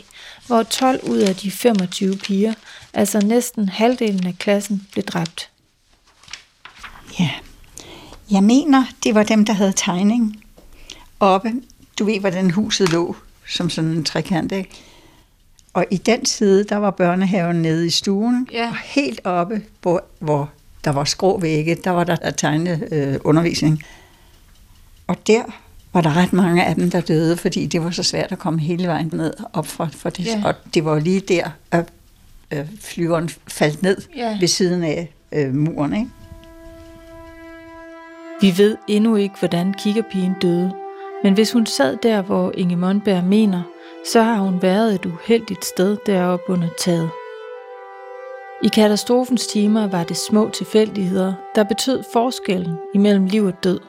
hvor 0.47 0.63
12 0.63 0.99
ud 1.03 1.17
af 1.17 1.35
de 1.35 1.51
25 1.51 2.17
piger, 2.17 2.53
altså 2.93 3.19
næsten 3.19 3.69
halvdelen 3.69 4.27
af 4.27 4.35
klassen, 4.39 4.87
blev 4.91 5.03
dræbt. 5.03 5.49
Ja. 7.19 7.29
Jeg 8.31 8.43
mener, 8.43 8.83
det 9.03 9.15
var 9.15 9.23
dem, 9.23 9.45
der 9.45 9.53
havde 9.53 9.73
tegning 9.75 10.43
oppe. 11.19 11.51
Du 11.99 12.05
ved, 12.05 12.19
hvordan 12.19 12.51
huset 12.51 12.91
lå, 12.91 13.15
som 13.49 13.69
sådan 13.69 13.89
en 13.89 14.03
trekant, 14.03 14.51
ikke? 14.51 14.69
Og 15.73 15.85
i 15.91 15.97
den 15.97 16.25
side, 16.25 16.63
der 16.63 16.75
var 16.75 16.91
børnehaven 16.91 17.55
nede 17.61 17.85
i 17.85 17.89
stuen, 17.89 18.47
Ja. 18.51 18.67
og 18.69 18.75
helt 18.85 19.21
oppe, 19.23 19.61
hvor, 19.81 20.03
hvor 20.19 20.49
der 20.83 20.91
var 20.91 21.03
skrå 21.03 21.39
vægge, 21.39 21.75
der 21.83 21.89
var 21.91 22.03
der 22.03 22.31
tegnet 22.31 22.87
øh, 22.91 23.15
undervisning. 23.23 23.83
Og 25.07 25.17
der 25.27 25.41
var 25.93 26.01
der 26.01 26.17
ret 26.17 26.33
mange 26.33 26.65
af 26.65 26.75
dem, 26.75 26.89
der 26.91 27.01
døde, 27.01 27.37
fordi 27.37 27.65
det 27.65 27.83
var 27.83 27.91
så 27.91 28.03
svært 28.03 28.31
at 28.31 28.39
komme 28.39 28.59
hele 28.59 28.87
vejen 28.87 29.09
ned 29.13 29.33
op 29.53 29.67
fra, 29.67 29.87
fra 29.91 30.09
det. 30.09 30.25
Ja. 30.25 30.41
Og 30.45 30.53
det 30.73 30.85
var 30.85 30.99
lige 30.99 31.19
der, 31.19 31.49
at 31.71 31.85
øh, 32.51 32.65
flyveren 32.81 33.29
faldt 33.47 33.83
ned 33.83 33.97
Ja. 34.15 34.37
ved 34.39 34.47
siden 34.47 34.83
af 34.83 35.13
øh, 35.31 35.55
muren, 35.55 35.93
ikke? 35.93 36.09
Vi 38.41 38.53
ved 38.57 38.77
endnu 38.87 39.15
ikke, 39.15 39.35
hvordan 39.39 39.73
kiggerpigen 39.73 40.33
døde, 40.41 40.71
men 41.23 41.33
hvis 41.33 41.51
hun 41.51 41.65
sad 41.65 41.97
der, 42.03 42.21
hvor 42.21 42.51
Inge 42.57 42.75
Monberg 42.75 43.23
mener, 43.23 43.61
så 44.05 44.21
har 44.21 44.35
hun 44.35 44.61
været 44.61 44.95
et 44.95 45.05
uheldigt 45.05 45.65
sted 45.65 45.97
deroppe 46.05 46.49
under 46.49 46.67
taget. 46.77 47.09
I 48.63 48.67
katastrofens 48.67 49.47
timer 49.47 49.87
var 49.87 50.03
det 50.03 50.17
små 50.17 50.49
tilfældigheder, 50.49 51.33
der 51.55 51.63
betød 51.63 52.03
forskellen 52.13 52.77
imellem 52.93 53.25
liv 53.25 53.43
og 53.45 53.63
død. 53.63 53.79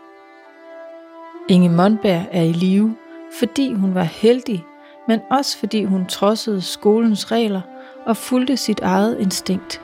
Inge 1.49 1.69
Mondberg 1.69 2.27
er 2.33 2.43
i 2.43 2.53
live, 2.53 2.97
fordi 3.39 3.73
hun 3.73 3.95
var 3.95 4.03
heldig, 4.03 4.65
men 5.09 5.21
også 5.31 5.59
fordi 5.59 5.85
hun 5.85 6.07
trodsede 6.07 6.63
skolens 6.63 7.33
regler 7.33 7.61
og 8.07 8.17
fulgte 8.17 8.57
sit 8.57 8.81
eget 8.81 9.19
instinkt. 9.21 9.81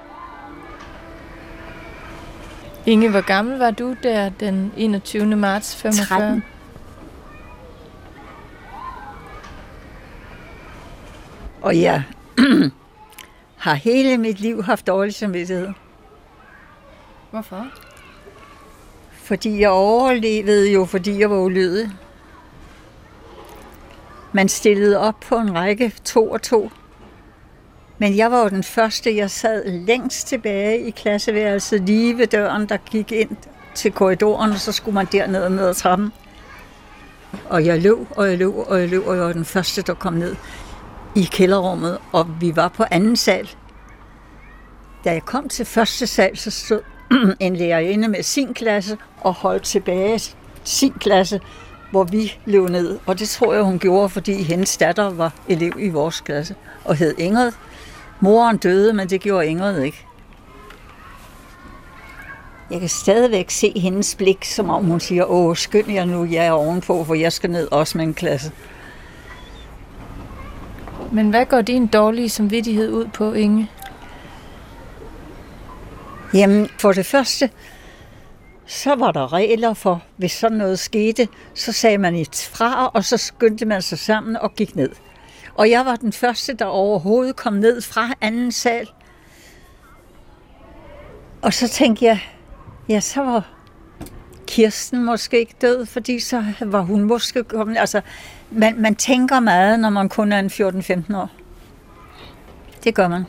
Inge, 2.87 3.11
hvor 3.11 3.27
gammel 3.27 3.59
var 3.59 3.71
du 3.71 3.95
der 4.03 4.29
den 4.29 4.73
21. 4.77 5.37
marts 5.37 5.77
45? 5.77 6.19
13. 6.19 6.43
Og 11.63 11.81
jeg 11.81 12.03
har 13.65 13.75
hele 13.75 14.19
mit 14.19 14.41
liv 14.41 14.63
haft 14.63 14.87
dårlig 14.87 15.15
samvittighed. 15.15 15.69
Hvorfor? 17.31 17.67
Fordi 19.13 19.61
jeg 19.61 19.71
overlevede 19.71 20.73
jo, 20.73 20.85
fordi 20.85 21.21
jeg 21.21 21.31
var 21.31 21.39
ulydig. 21.39 21.91
Man 24.33 24.49
stillede 24.49 24.99
op 24.99 25.21
på 25.21 25.37
en 25.37 25.55
række 25.55 25.93
to 26.05 26.31
og 26.31 26.43
to. 26.43 26.71
Men 27.99 28.17
jeg 28.17 28.31
var 28.31 28.43
jo 28.43 28.49
den 28.49 28.63
første, 28.63 29.17
jeg 29.17 29.31
sad 29.31 29.71
længst 29.87 30.27
tilbage 30.27 30.81
i 30.81 30.91
klasseværelset, 30.91 31.81
lige 31.81 32.19
ved 32.19 32.27
døren, 32.27 32.69
der 32.69 32.77
gik 32.77 33.13
ind 33.13 33.37
til 33.75 33.93
korridoren, 33.93 34.51
og 34.51 34.59
så 34.59 34.73
skulle 34.73 34.95
man 34.95 35.07
derned 35.13 35.43
og 35.43 35.53
ned 35.53 35.67
ad 35.67 35.75
trappen. 35.75 36.13
Og 37.49 37.67
jeg 37.67 37.83
løb, 37.83 37.99
og 38.11 38.29
jeg 38.29 38.39
løb, 38.39 38.55
og 38.57 38.81
jeg 38.81 38.89
løb, 38.89 39.07
og 39.07 39.17
jeg 39.17 39.25
var 39.25 39.33
den 39.33 39.45
første, 39.45 39.83
der 39.83 39.95
kom 39.95 40.13
ned 40.13 40.37
i 41.15 41.29
kælderrummet, 41.33 41.99
og 42.13 42.27
vi 42.41 42.57
var 42.57 42.69
på 42.69 42.85
anden 42.91 43.17
sal. 43.17 43.51
Da 45.05 45.13
jeg 45.13 45.25
kom 45.25 45.49
til 45.49 45.67
første 45.67 46.07
sal, 46.07 46.37
så 46.37 46.51
stod 46.51 46.81
en 47.41 47.57
lærerinde 47.57 48.09
med 48.09 48.23
sin 48.23 48.55
klasse 48.55 48.99
og 49.21 49.35
holdt 49.35 49.63
tilbage 49.63 50.21
sin 50.65 50.93
klasse, 50.93 51.41
hvor 51.91 52.05
vi 52.05 52.39
løb 52.47 52.69
ned. 52.69 52.99
Og 53.07 53.19
det 53.19 53.29
tror 53.29 53.55
jeg, 53.55 53.63
hun 53.63 53.79
gjorde, 53.79 54.09
fordi 54.09 54.43
hendes 54.43 54.77
datter 54.77 55.11
var 55.11 55.33
elev 55.49 55.73
i 55.79 55.89
vores 55.89 56.21
klasse 56.21 56.55
og 56.85 56.97
hed 56.97 57.15
Ingrid. 57.19 57.53
Moren 58.21 58.57
døde, 58.57 58.93
men 58.93 59.11
det 59.11 59.21
gjorde 59.21 59.47
Ingrid 59.47 59.83
ikke. 59.83 60.07
Jeg 62.71 62.81
kan 62.81 62.89
stadigvæk 62.89 63.51
se 63.51 63.73
hendes 63.77 64.15
blik, 64.15 64.45
som 64.45 64.71
om 64.71 64.85
hun 64.85 65.01
siger, 65.01 65.25
åh, 65.25 65.57
skynd 65.57 65.91
jer 65.91 66.05
nu, 66.05 66.25
jeg 66.25 66.47
er 66.47 66.53
ovenpå, 66.53 67.05
for 67.05 67.15
jeg 67.15 67.33
skal 67.33 67.51
ned 67.51 67.69
også 67.73 67.99
med 67.99 68.05
en 68.07 68.15
klasse. 68.15 68.53
Men 71.13 71.31
hvad 71.31 71.47
går 71.47 71.61
din 71.61 71.87
dårlige 71.87 72.29
samvittighed 72.29 72.93
ud 72.93 73.07
på, 73.07 73.33
Inge? 73.33 73.71
Jamen, 76.35 76.69
for 76.79 76.93
det 76.93 77.07
første, 77.07 77.51
så 78.67 78.95
var 78.95 79.13
der 79.13 79.33
regler 79.33 79.75
for, 79.75 80.03
hvis 80.17 80.33
sådan 80.33 80.59
noget 80.59 80.79
skete, 80.79 81.29
så 81.55 81.73
sagde 81.73 81.99
man 81.99 82.15
et 82.15 82.51
fra, 82.53 82.87
og 82.87 83.05
så 83.05 83.17
skyndte 83.17 83.67
man 83.67 83.83
sig 83.83 83.99
sammen 83.99 84.37
og 84.37 84.55
gik 84.55 84.77
ned. 84.77 84.91
Og 85.55 85.71
jeg 85.71 85.87
var 85.87 85.97
den 85.97 86.13
første, 86.13 86.53
der 86.53 86.65
overhovedet 86.65 87.37
kom 87.37 87.53
ned 87.53 87.81
fra 87.81 88.15
anden 88.21 88.53
sal. 88.53 88.89
Og 91.43 91.55
så 91.55 91.69
tænkte 91.69 92.05
jeg, 92.05 92.21
ja, 92.89 93.01
så 93.01 93.21
var 93.21 93.49
Kirsten 94.47 95.05
måske 95.05 95.39
ikke 95.39 95.55
død, 95.61 95.87
fordi 95.87 96.21
så 96.21 96.45
var 96.61 96.81
hun 96.81 97.03
måske 97.03 97.45
kommet. 97.45 97.77
Altså, 97.79 98.01
man, 98.51 98.81
man 98.83 98.95
tænker 98.95 99.41
meget, 99.41 99.81
når 99.81 99.91
man 99.91 100.09
kun 100.09 100.33
er 100.33 100.39
en 100.39 100.47
14-15 100.47 101.17
år. 101.17 101.31
Det 102.85 102.95
gør 102.95 103.09
man. 103.09 103.25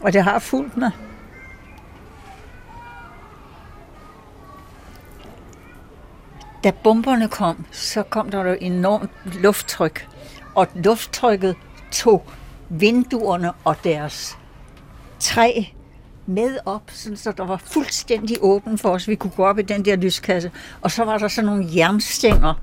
Og 0.00 0.12
det 0.12 0.24
har 0.24 0.38
fulgt 0.38 0.76
mig. 0.76 0.90
Da 6.64 6.70
bomberne 6.70 7.28
kom, 7.28 7.66
så 7.72 8.02
kom 8.02 8.30
der 8.30 8.44
jo 8.44 8.56
enormt 8.60 9.10
lufttryk. 9.24 10.08
Og 10.54 10.66
lufttrykket 10.74 11.56
tog 11.92 12.24
vinduerne 12.68 13.52
og 13.64 13.76
deres 13.84 14.38
træ 15.20 15.64
med 16.30 16.56
op, 16.64 16.82
sådan 16.88 17.16
så 17.16 17.32
der 17.32 17.44
var 17.44 17.62
fuldstændig 17.66 18.36
åben 18.40 18.78
for 18.78 18.88
os. 18.88 19.08
Vi 19.08 19.14
kunne 19.14 19.32
gå 19.36 19.44
op 19.44 19.58
i 19.58 19.62
den 19.62 19.84
der 19.84 19.96
lyskasse. 19.96 20.50
Og 20.80 20.90
så 20.90 21.04
var 21.04 21.18
der 21.18 21.28
sådan 21.28 21.46
nogle 21.46 21.66
jernstænger. 21.76 22.54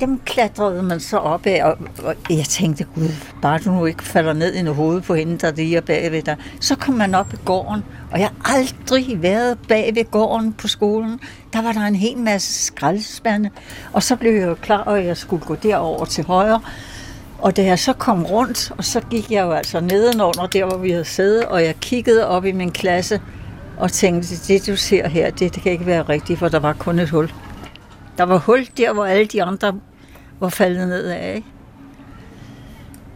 Dem 0.00 0.20
klatrede 0.24 0.82
man 0.82 1.00
så 1.00 1.16
op 1.16 1.46
af, 1.46 1.64
og, 1.64 1.78
og 2.04 2.14
jeg 2.30 2.44
tænkte, 2.44 2.84
gud, 2.94 3.08
bare 3.42 3.58
du 3.58 3.70
nu 3.70 3.86
ikke 3.86 4.02
falder 4.02 4.32
ned 4.32 4.54
i 4.54 4.62
noget 4.62 4.76
hoved 4.76 5.00
på 5.00 5.14
hende, 5.14 5.38
der 5.38 5.52
lige 5.52 5.76
er 5.76 5.80
bagved 5.80 6.22
dig. 6.22 6.36
Så 6.60 6.76
kom 6.76 6.94
man 6.94 7.14
op 7.14 7.32
i 7.32 7.36
gården, 7.44 7.84
og 8.12 8.20
jeg 8.20 8.30
har 8.42 8.56
aldrig 8.56 9.22
været 9.22 9.58
bag 9.68 9.94
ved 9.94 10.10
gården 10.10 10.52
på 10.52 10.68
skolen. 10.68 11.20
Der 11.52 11.62
var 11.62 11.72
der 11.72 11.80
en 11.80 11.94
hel 11.94 12.18
masse 12.18 12.64
skraldespande, 12.64 13.50
og 13.92 14.02
så 14.02 14.16
blev 14.16 14.32
jeg 14.32 14.48
jo 14.48 14.54
klar, 14.54 14.84
at 14.84 15.04
jeg 15.04 15.16
skulle 15.16 15.44
gå 15.44 15.54
derover 15.54 16.04
til 16.04 16.24
højre. 16.24 16.60
Og 17.38 17.56
da 17.56 17.64
jeg 17.64 17.78
så 17.78 17.92
kom 17.92 18.24
rundt, 18.24 18.72
og 18.78 18.84
så 18.84 19.00
gik 19.00 19.30
jeg 19.30 19.42
jo 19.42 19.52
altså 19.52 19.80
nedenunder 19.80 20.46
der, 20.46 20.64
hvor 20.64 20.76
vi 20.76 20.90
havde 20.90 21.04
siddet, 21.04 21.44
og 21.44 21.64
jeg 21.64 21.76
kiggede 21.80 22.26
op 22.26 22.44
i 22.44 22.52
min 22.52 22.70
klasse 22.70 23.20
og 23.78 23.92
tænkte, 23.92 24.36
det 24.48 24.66
du 24.66 24.76
ser 24.76 25.08
her, 25.08 25.30
det, 25.30 25.54
det 25.54 25.62
kan 25.62 25.72
ikke 25.72 25.86
være 25.86 26.02
rigtigt, 26.02 26.38
for 26.38 26.48
der 26.48 26.58
var 26.58 26.72
kun 26.72 26.98
et 26.98 27.10
hul. 27.10 27.32
Der 28.18 28.24
var 28.24 28.38
hul 28.38 28.68
der, 28.76 28.92
hvor 28.92 29.04
alle 29.04 29.26
de 29.26 29.42
andre 29.42 29.80
var 30.40 30.48
faldet 30.48 30.88
ned 30.88 31.04
af. 31.04 31.34
Ikke? 31.36 31.48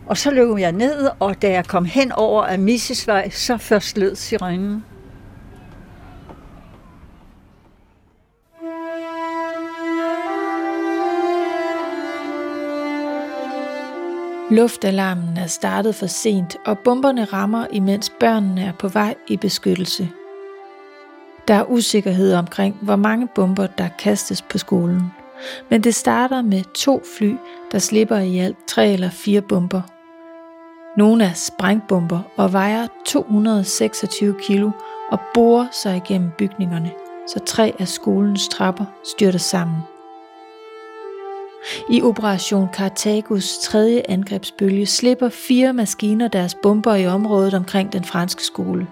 Og 0.07 0.19
så 0.19 0.31
løb 0.31 0.59
jeg 0.59 0.73
ned, 0.73 1.09
og 1.21 1.43
da 1.43 1.51
jeg 1.51 1.67
kom 1.67 1.85
hen 1.85 2.13
over 2.13 2.45
af 2.45 2.59
Missesvej, 2.59 3.31
så 3.31 3.57
først 3.57 3.99
lød 3.99 4.17
sirenen. 4.17 4.85
Luftalarmen 14.53 15.37
er 15.37 15.47
startet 15.47 15.95
for 15.95 16.07
sent, 16.07 16.57
og 16.67 16.79
bomberne 16.79 17.25
rammer, 17.25 17.67
imens 17.71 18.13
børnene 18.21 18.63
er 18.63 18.73
på 18.73 18.89
vej 18.89 19.15
i 19.29 19.37
beskyttelse. 19.37 20.09
Der 21.49 21.55
er 21.55 21.71
usikkerhed 21.71 22.35
omkring, 22.35 22.79
hvor 22.83 22.97
mange 22.97 23.29
bomber, 23.35 23.67
der 23.67 23.89
kastes 23.99 24.43
på 24.43 24.59
skolen. 24.59 25.03
Men 25.71 25.85
det 25.85 25.95
starter 25.95 26.43
med 26.43 26.63
to 26.75 27.03
fly, 27.19 27.37
der 27.73 27.79
slipper 27.79 28.17
i 28.17 28.39
alt 28.39 28.57
tre 28.67 28.93
eller 28.93 29.11
fire 29.11 29.41
bomber. 29.41 29.83
Nogle 30.97 31.25
er 31.25 31.33
sprængbomber 31.33 32.21
og 32.37 32.53
vejer 32.53 32.87
226 33.07 34.35
kilo 34.43 34.71
og 35.11 35.19
borer 35.35 35.67
sig 35.83 35.97
igennem 35.97 36.31
bygningerne, 36.39 36.91
så 37.29 37.41
tre 37.47 37.75
af 37.79 37.89
skolens 37.89 38.49
trapper 38.49 38.85
styrter 39.05 39.39
sammen. 39.39 39.92
I 41.91 42.03
Operation 42.03 42.69
Cartagos 42.73 43.59
tredje 43.59 44.03
angrebsbølge 44.09 44.87
slipper 44.87 45.29
fire 45.29 45.73
maskiner 45.73 46.29
deres 46.29 46.55
bomber 46.55 46.95
i 46.95 47.07
området 47.07 47.55
omkring 47.55 47.93
den 47.93 48.05
franske 48.05 48.43
skole. 48.43 48.87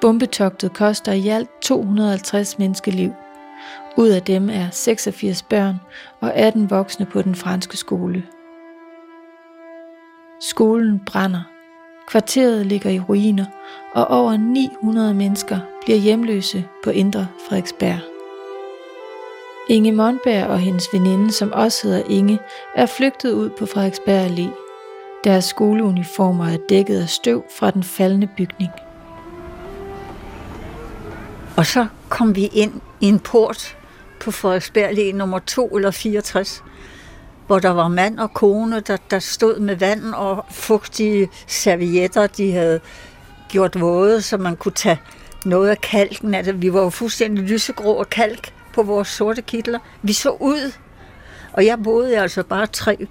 Bombetogtet 0.00 0.72
koster 0.72 1.12
i 1.12 1.28
alt 1.28 1.50
250 1.62 2.58
menneskeliv. 2.58 3.12
Ud 3.96 4.08
af 4.08 4.22
dem 4.22 4.50
er 4.50 4.70
86 4.70 5.42
børn 5.42 5.80
og 6.20 6.34
18 6.34 6.70
voksne 6.70 7.06
på 7.06 7.22
den 7.22 7.34
franske 7.34 7.76
skole. 7.76 8.22
Skolen 10.40 11.00
brænder. 11.06 11.42
Kvarteret 12.08 12.66
ligger 12.66 12.90
i 12.90 13.00
ruiner, 13.00 13.44
og 13.94 14.06
over 14.06 14.36
900 14.36 15.14
mennesker 15.14 15.58
bliver 15.84 15.98
hjemløse 15.98 16.64
på 16.84 16.90
Indre 16.90 17.26
Frederiksberg. 17.48 18.15
Inge 19.68 19.92
Monberg 19.92 20.46
og 20.46 20.58
hendes 20.58 20.88
veninde, 20.92 21.32
som 21.32 21.52
også 21.52 21.88
hedder 21.88 22.02
Inge, 22.08 22.38
er 22.76 22.86
flygtet 22.86 23.32
ud 23.32 23.50
på 23.50 23.66
Frederiksberg 23.66 24.26
Allé. 24.26 24.48
Deres 25.24 25.44
skoleuniformer 25.44 26.46
er 26.46 26.58
dækket 26.68 27.00
af 27.00 27.08
støv 27.08 27.44
fra 27.58 27.70
den 27.70 27.82
faldende 27.82 28.28
bygning. 28.36 28.70
Og 31.56 31.66
så 31.66 31.86
kom 32.08 32.36
vi 32.36 32.46
ind 32.46 32.72
i 33.00 33.06
en 33.06 33.18
port 33.18 33.76
på 34.20 34.30
Frederiksberg 34.30 34.90
Allé 34.90 35.16
nummer 35.16 35.38
2 35.38 35.76
eller 35.76 35.90
64, 35.90 36.64
hvor 37.46 37.58
der 37.58 37.70
var 37.70 37.88
mand 37.88 38.18
og 38.18 38.34
kone, 38.34 38.80
der, 38.80 38.96
der 39.10 39.18
stod 39.18 39.58
med 39.58 39.76
vand 39.76 40.14
og 40.14 40.44
fugtige 40.50 41.28
servietter, 41.46 42.26
de 42.26 42.52
havde 42.52 42.80
gjort 43.48 43.80
våde, 43.80 44.22
så 44.22 44.36
man 44.36 44.56
kunne 44.56 44.72
tage 44.72 45.00
noget 45.44 45.68
af 45.68 45.80
kalken 45.80 46.34
af. 46.34 46.62
Vi 46.62 46.72
var 46.72 46.82
jo 46.82 46.90
fuldstændig 46.90 47.44
lysegrå 47.44 47.92
og 47.92 48.10
kalk 48.10 48.55
på 48.76 48.82
vores 48.82 49.08
sorte 49.08 49.42
kitler. 49.42 49.78
Vi 50.02 50.12
så 50.12 50.30
ud, 50.30 50.72
og 51.52 51.66
jeg 51.66 51.82
boede 51.82 52.18
altså 52.18 52.42
bare 52.42 52.66
tre 52.66 53.06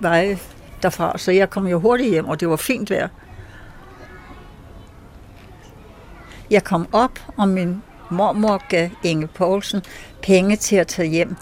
veje 0.00 0.38
derfra, 0.82 1.18
så 1.18 1.32
jeg 1.32 1.50
kom 1.50 1.66
jo 1.66 1.78
hurtigt 1.78 2.10
hjem, 2.10 2.28
og 2.28 2.40
det 2.40 2.48
var 2.48 2.56
fint 2.56 2.90
vejr. 2.90 3.08
Jeg 6.50 6.64
kom 6.64 6.88
op, 6.92 7.18
og 7.36 7.48
min 7.48 7.82
mormor 8.10 8.62
gav 8.68 8.88
Inge 9.02 9.26
Poulsen 9.26 9.82
penge 10.22 10.56
til 10.56 10.76
at 10.76 10.86
tage 10.86 11.08
hjem. 11.08 11.36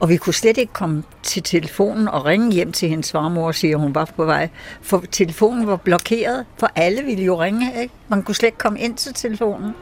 Og 0.00 0.08
vi 0.08 0.16
kunne 0.16 0.34
slet 0.34 0.58
ikke 0.58 0.72
komme 0.72 1.02
til 1.22 1.42
telefonen 1.42 2.08
og 2.08 2.24
ringe 2.24 2.52
hjem 2.52 2.72
til 2.72 2.88
hendes 2.88 3.12
farmor 3.12 3.46
og 3.46 3.54
sige, 3.54 3.72
at 3.72 3.80
hun 3.80 3.94
var 3.94 4.04
på 4.04 4.24
vej. 4.24 4.48
For 4.82 5.02
telefonen 5.12 5.66
var 5.66 5.76
blokeret, 5.76 6.46
for 6.58 6.70
alle 6.74 7.02
ville 7.02 7.24
jo 7.24 7.42
ringe. 7.42 7.80
Ikke? 7.80 7.94
Man 8.08 8.22
kunne 8.22 8.34
slet 8.34 8.46
ikke 8.46 8.58
komme 8.58 8.80
ind 8.80 8.96
til 8.96 9.14
telefonen. 9.14 9.74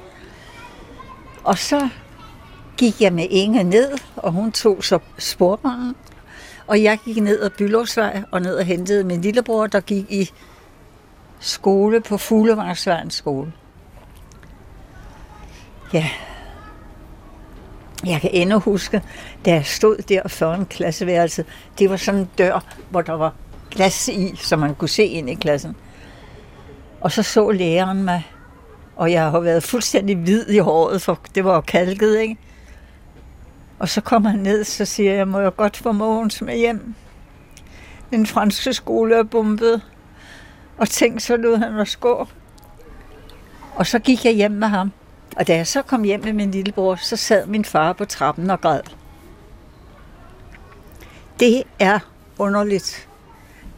Og 1.44 1.58
så 1.58 1.88
gik 2.76 3.00
jeg 3.00 3.12
med 3.12 3.26
Inge 3.30 3.64
ned, 3.64 3.92
og 4.16 4.32
hun 4.32 4.52
tog 4.52 4.84
så 4.84 4.98
sporvognen. 5.18 5.94
Og 6.66 6.82
jeg 6.82 6.98
gik 7.04 7.16
ned 7.16 7.42
ad 7.42 7.50
Bylovsvej 7.50 8.22
og 8.30 8.42
ned 8.42 8.56
og 8.56 8.64
hentede 8.64 9.04
min 9.04 9.20
lillebror, 9.20 9.66
der 9.66 9.80
gik 9.80 10.12
i 10.12 10.30
skole 11.40 12.00
på 12.00 12.18
Fuglevangsvejens 12.18 13.14
skole. 13.14 13.52
Ja, 15.92 16.08
jeg 18.06 18.20
kan 18.20 18.30
endnu 18.32 18.58
huske, 18.58 19.02
da 19.44 19.50
jeg 19.52 19.66
stod 19.66 19.96
der 19.96 20.28
foran 20.28 20.66
klasseværelset, 20.66 21.46
det 21.78 21.90
var 21.90 21.96
sådan 21.96 22.20
en 22.20 22.30
dør, 22.38 22.64
hvor 22.90 23.02
der 23.02 23.12
var 23.12 23.34
glas 23.70 24.08
i, 24.08 24.36
så 24.36 24.56
man 24.56 24.74
kunne 24.74 24.88
se 24.88 25.04
ind 25.04 25.30
i 25.30 25.34
klassen. 25.34 25.76
Og 27.00 27.12
så 27.12 27.22
så 27.22 27.50
læreren 27.50 28.02
mig, 28.02 28.22
og 28.96 29.12
jeg 29.12 29.30
har 29.30 29.40
været 29.40 29.62
fuldstændig 29.62 30.16
hvid 30.16 30.48
i 30.48 30.58
håret, 30.58 31.02
for 31.02 31.18
det 31.34 31.44
var 31.44 31.60
kalket, 31.60 32.18
ikke? 32.18 32.36
Og 33.78 33.88
så 33.88 34.00
kommer 34.00 34.30
han 34.30 34.38
ned, 34.38 34.64
så 34.64 34.84
siger 34.84 35.14
jeg, 35.14 35.28
må 35.28 35.40
jeg 35.40 35.56
godt 35.56 35.76
få 35.76 35.92
Mogens 35.92 36.42
med 36.42 36.56
hjem. 36.56 36.94
Den 38.10 38.26
franske 38.26 38.72
skole 38.72 39.16
er 39.16 39.22
bombet. 39.22 39.82
Og 40.78 40.88
tænk, 40.88 41.20
så 41.20 41.36
lød 41.36 41.56
han 41.56 41.78
og 41.78 41.86
gå. 42.00 42.28
Og 43.74 43.86
så 43.86 43.98
gik 43.98 44.24
jeg 44.24 44.32
hjem 44.32 44.50
med 44.50 44.68
ham. 44.68 44.92
Og 45.36 45.46
da 45.46 45.56
jeg 45.56 45.66
så 45.66 45.82
kom 45.82 46.02
hjem 46.02 46.24
med 46.24 46.32
min 46.32 46.50
lillebror, 46.50 46.94
så 46.94 47.16
sad 47.16 47.46
min 47.46 47.64
far 47.64 47.92
på 47.92 48.04
trappen 48.04 48.50
og 48.50 48.60
græd. 48.60 48.80
Det 51.40 51.62
er 51.78 51.98
underligt 52.38 53.08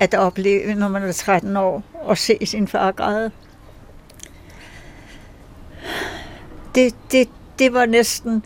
at 0.01 0.15
opleve, 0.15 0.75
når 0.75 0.89
man 0.89 1.03
er 1.03 1.13
13 1.13 1.57
år, 1.57 1.83
og 1.95 2.19
se 2.19 2.39
sin 2.45 2.69
far 2.69 2.93
græde. 2.93 3.31
Det, 6.75 6.95
det, 7.13 7.29
det 7.59 7.73
var 7.73 7.87
næsten 7.87 8.45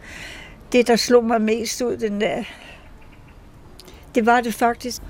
det, 0.73 0.87
der 0.87 0.97
slog 0.97 1.25
mig 1.25 1.41
mest 1.41 1.81
ud 1.81 1.97
den 1.97 2.21
der. 2.21 2.45
Det 4.15 4.27
var 4.27 4.41
det 4.41 4.55
faktisk. 4.55 5.03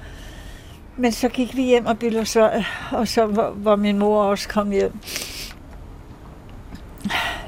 Men 0.96 1.12
så 1.12 1.28
gik 1.28 1.56
vi 1.56 1.62
hjem 1.62 1.86
og 1.86 1.98
byldte 1.98 2.24
så, 2.24 2.64
og 2.92 3.08
så 3.08 3.26
var, 3.26 3.50
var 3.50 3.76
min 3.76 3.98
mor 3.98 4.22
også 4.22 4.48
kom 4.48 4.70
hjem. 4.70 4.92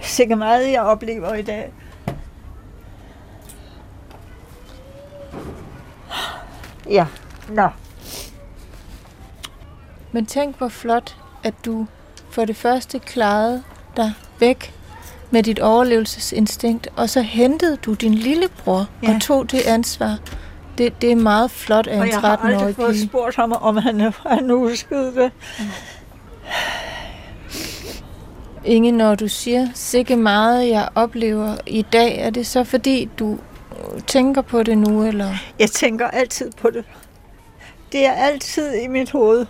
Sikkert 0.03 0.39
meget, 0.39 0.73
jeg 0.73 0.83
oplever 0.83 1.35
i 1.35 1.43
dag. 1.43 1.73
Ja, 6.91 7.07
nå. 7.49 7.69
Men 10.13 10.27
tænk, 10.27 10.57
hvor 10.57 10.69
flot, 10.69 11.17
at 11.45 11.55
du 11.65 11.87
for 12.31 12.45
det 12.45 12.57
første 12.57 12.99
klarede 12.99 13.63
dig 13.97 14.13
væk 14.41 14.75
med 15.33 15.43
dit 15.43 15.59
overlevelsesinstinkt, 15.59 16.89
og 16.97 17.11
så 17.11 17.21
hentede 17.21 17.77
du 17.77 17.95
din 17.95 18.15
lillebror 18.15 18.87
ja. 19.03 19.15
og 19.15 19.21
tog 19.21 19.51
det 19.51 19.61
ansvar. 19.67 20.19
Det, 20.79 21.03
det 21.03 21.13
er 21.13 21.17
meget 21.17 21.51
flot 21.51 21.87
af 21.87 21.97
en 21.97 22.03
13-årig 22.03 22.11
pige. 22.11 22.19
Og 22.19 22.23
jeg 22.23 22.39
har 22.39 22.47
aldrig 22.47 22.77
fået 22.77 23.01
spurgt 23.01 23.37
ham, 23.37 23.53
om 23.53 23.77
han, 23.77 24.13
han 24.27 24.51
huskede 24.51 25.15
det. 25.15 25.33
Inge, 28.65 28.93
når 28.93 29.15
du 29.15 29.29
siger, 29.29 29.69
sikke 29.75 30.17
meget 30.17 30.69
jeg 30.69 30.89
oplever 30.95 31.57
i 31.67 31.83
dag, 31.83 32.19
er 32.19 32.31
det 32.31 32.47
så 32.47 32.65
fordi, 32.65 33.11
du 33.19 33.39
tænker 34.07 34.43
på 34.43 34.63
det 34.63 34.79
nu, 34.79 35.05
eller? 35.05 35.35
Jeg 35.59 35.71
tænker 35.71 36.09
altid 36.09 36.51
på 36.61 36.71
det. 36.71 36.85
Det 37.93 38.07
er 38.07 38.13
altid 38.13 38.75
i 38.75 38.87
mit 38.87 39.11
hoved. 39.11 39.47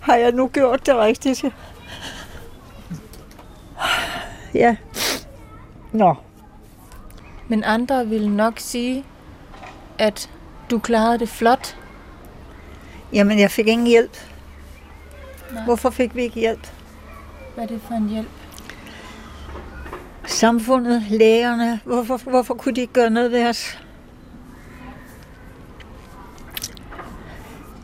Har 0.00 0.14
jeg 0.16 0.32
nu 0.32 0.48
gjort 0.48 0.86
det 0.86 0.96
rigtigt? 0.96 1.44
Ja. 4.54 4.76
Nå. 5.92 6.14
Men 7.48 7.64
andre 7.64 8.06
vil 8.06 8.30
nok 8.30 8.58
sige, 8.58 9.04
at 9.98 10.30
du 10.70 10.78
klarede 10.78 11.18
det 11.18 11.28
flot. 11.28 11.76
Jamen, 13.12 13.38
jeg 13.38 13.50
fik 13.50 13.66
ingen 13.66 13.86
hjælp. 13.86 14.16
Nej. 15.52 15.64
Hvorfor 15.64 15.90
fik 15.90 16.16
vi 16.16 16.22
ikke 16.22 16.40
hjælp? 16.40 16.70
Hvad 17.54 17.64
er 17.64 17.68
det 17.68 17.80
for 17.82 17.94
en 17.94 18.08
hjælp? 18.08 18.28
Samfundet, 20.26 21.02
lægerne, 21.10 21.80
hvorfor, 21.84 22.16
hvorfor 22.16 22.54
kunne 22.54 22.74
de 22.74 22.80
ikke 22.80 22.92
gøre 22.92 23.10
noget 23.10 23.32
ved 23.32 23.48
os? 23.48 23.78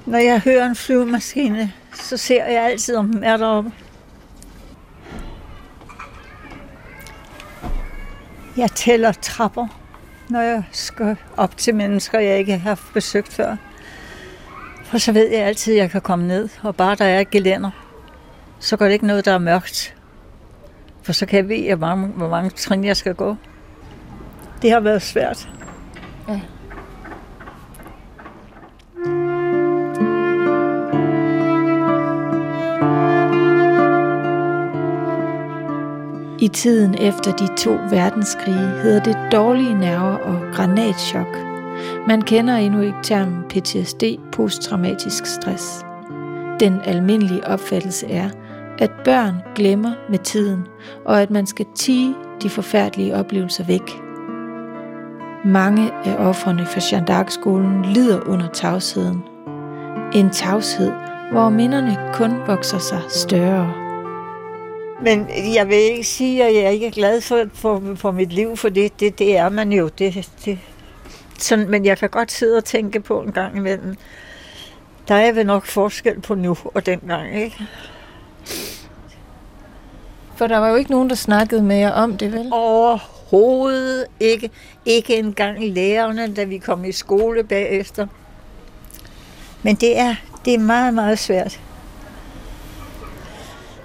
Når 0.07 0.19
jeg 0.19 0.41
hører 0.41 0.67
en 0.67 0.77
flyvemaskine, 0.77 1.73
så 1.95 2.17
ser 2.17 2.45
jeg 2.45 2.65
altid, 2.65 2.97
om 2.97 3.13
den 3.13 3.25
er 3.25 3.37
deroppe. 3.37 3.73
Jeg 8.57 8.71
tæller 8.71 9.12
trapper, 9.12 9.66
når 10.29 10.40
jeg 10.40 10.62
skal 10.73 11.16
op 11.37 11.57
til 11.57 11.75
mennesker, 11.75 12.19
jeg 12.19 12.38
ikke 12.38 12.59
har 12.59 12.81
besøgt 12.95 13.33
før. 13.33 13.57
For 14.85 14.99
så 14.99 15.12
ved 15.12 15.31
jeg 15.31 15.40
altid, 15.40 15.73
at 15.73 15.79
jeg 15.79 15.90
kan 15.90 16.01
komme 16.01 16.27
ned, 16.27 16.49
og 16.62 16.77
bare 16.77 16.95
der 16.95 17.05
er 17.05 17.21
et 17.21 17.31
gelænder, 17.31 17.71
så 18.59 18.77
går 18.77 18.87
det 18.87 18.92
ikke 18.92 19.07
noget, 19.07 19.25
der 19.25 19.33
er 19.33 19.38
mørkt. 19.38 19.95
For 21.03 21.12
så 21.12 21.27
kan 21.27 21.37
jeg 21.37 21.49
vide, 21.49 21.75
hvor 21.75 21.87
mange, 21.87 22.07
hvor 22.07 22.29
mange 22.29 22.51
trin 22.51 22.85
jeg 22.85 22.97
skal 22.97 23.14
gå. 23.14 23.37
Det 24.62 24.71
har 24.71 24.81
været 24.81 25.03
svært. 25.03 25.49
Ja. 26.29 26.40
I 36.38 36.49
tiden 36.49 36.94
efter 36.94 37.33
de 37.33 37.49
to 37.57 37.70
verdenskrige 37.90 38.70
hedder 38.83 39.03
det 39.03 39.16
dårlige 39.33 39.75
nerver 39.75 40.16
og 40.16 40.40
granatschok. 40.55 41.38
Man 42.09 42.22
kender 42.22 42.55
endnu 42.55 42.81
ikke 42.81 42.99
termen 43.03 43.44
PTSD, 43.49 44.03
posttraumatisk 44.33 45.27
stress. 45.27 45.85
Den 46.61 46.81
almindelige 46.85 47.46
opfattelse 47.46 48.11
er, 48.11 48.31
at 48.79 48.90
børn 49.05 49.35
glemmer 49.55 49.92
med 50.11 50.18
tiden, 50.18 50.66
og 51.05 51.22
at 51.22 51.31
man 51.31 51.46
skal 51.46 51.66
tige 51.75 52.14
de 52.42 52.51
forfærdelige 52.51 53.16
oplevelser 53.16 53.64
væk. 53.64 54.03
Mange 55.44 55.90
af 56.05 56.16
offrene 56.29 56.66
for 56.66 56.92
Jeanne 56.92 57.07
d'Arc-skolen 57.11 57.92
lider 57.92 58.20
under 58.27 58.49
tavsheden. 58.49 59.22
En 60.14 60.31
tavshed, 60.31 60.92
hvor 61.33 61.49
minderne 61.49 61.96
kun 62.14 62.33
vokser 62.46 62.79
sig 62.79 63.01
større. 63.09 63.86
Men 65.03 65.29
jeg 65.55 65.69
vil 65.69 65.77
ikke 65.77 66.05
sige, 66.05 66.45
at 66.45 66.55
jeg 66.55 66.73
ikke 66.73 66.87
er 66.87 66.91
glad 66.91 67.21
for, 67.21 67.45
for, 67.55 67.83
for 67.97 68.11
mit 68.11 68.33
liv, 68.33 68.57
for 68.57 68.69
det, 68.69 69.01
det, 69.01 69.19
det 69.19 69.37
er 69.37 69.49
man 69.49 69.73
jo. 69.73 69.89
Det, 69.89 70.29
det, 70.45 70.59
sådan, 71.39 71.71
men 71.71 71.85
jeg 71.85 71.99
kan 71.99 72.11
godt 72.11 72.33
sidde 72.33 72.57
og 72.57 72.65
tænke 72.65 73.01
på 73.01 73.21
en 73.21 73.33
gang 73.33 73.57
imellem. 73.57 73.97
Der 75.09 75.15
er 75.15 75.33
vel 75.33 75.47
nok 75.47 75.67
forskel 75.67 76.21
på 76.21 76.35
nu 76.35 76.57
og 76.65 76.87
dengang, 76.87 77.37
ikke? 77.43 77.67
For 80.37 80.47
der 80.47 80.59
var 80.59 80.69
jo 80.69 80.75
ikke 80.75 80.91
nogen, 80.91 81.11
der 81.11 81.17
snakkede 81.17 81.63
med 81.63 81.77
jer 81.77 81.93
om 81.93 82.17
det, 82.17 82.33
vel? 82.33 82.49
Overhovedet 82.53 84.07
ikke. 84.21 84.51
Ikke 84.85 85.17
engang 85.17 85.65
lærerne, 85.65 86.35
da 86.35 86.45
vi 86.45 86.59
kom 86.59 86.85
i 86.85 86.93
skole 86.93 87.45
bagefter. 87.45 88.07
Men 89.63 89.77
det 89.77 89.99
er, 89.99 90.15
det 90.45 90.55
er 90.55 90.59
meget, 90.59 90.95
meget 90.95 91.19
svært. 91.19 91.61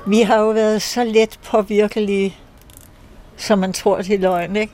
Vi 0.08 0.22
har 0.22 0.40
jo 0.40 0.50
været 0.50 0.82
så 0.82 1.04
let 1.04 1.40
påvirkelige, 1.52 2.36
som 3.38 3.60
man 3.60 3.74
tror 3.74 4.02
til 4.02 4.20
løgn, 4.20 4.56
ikke? 4.56 4.74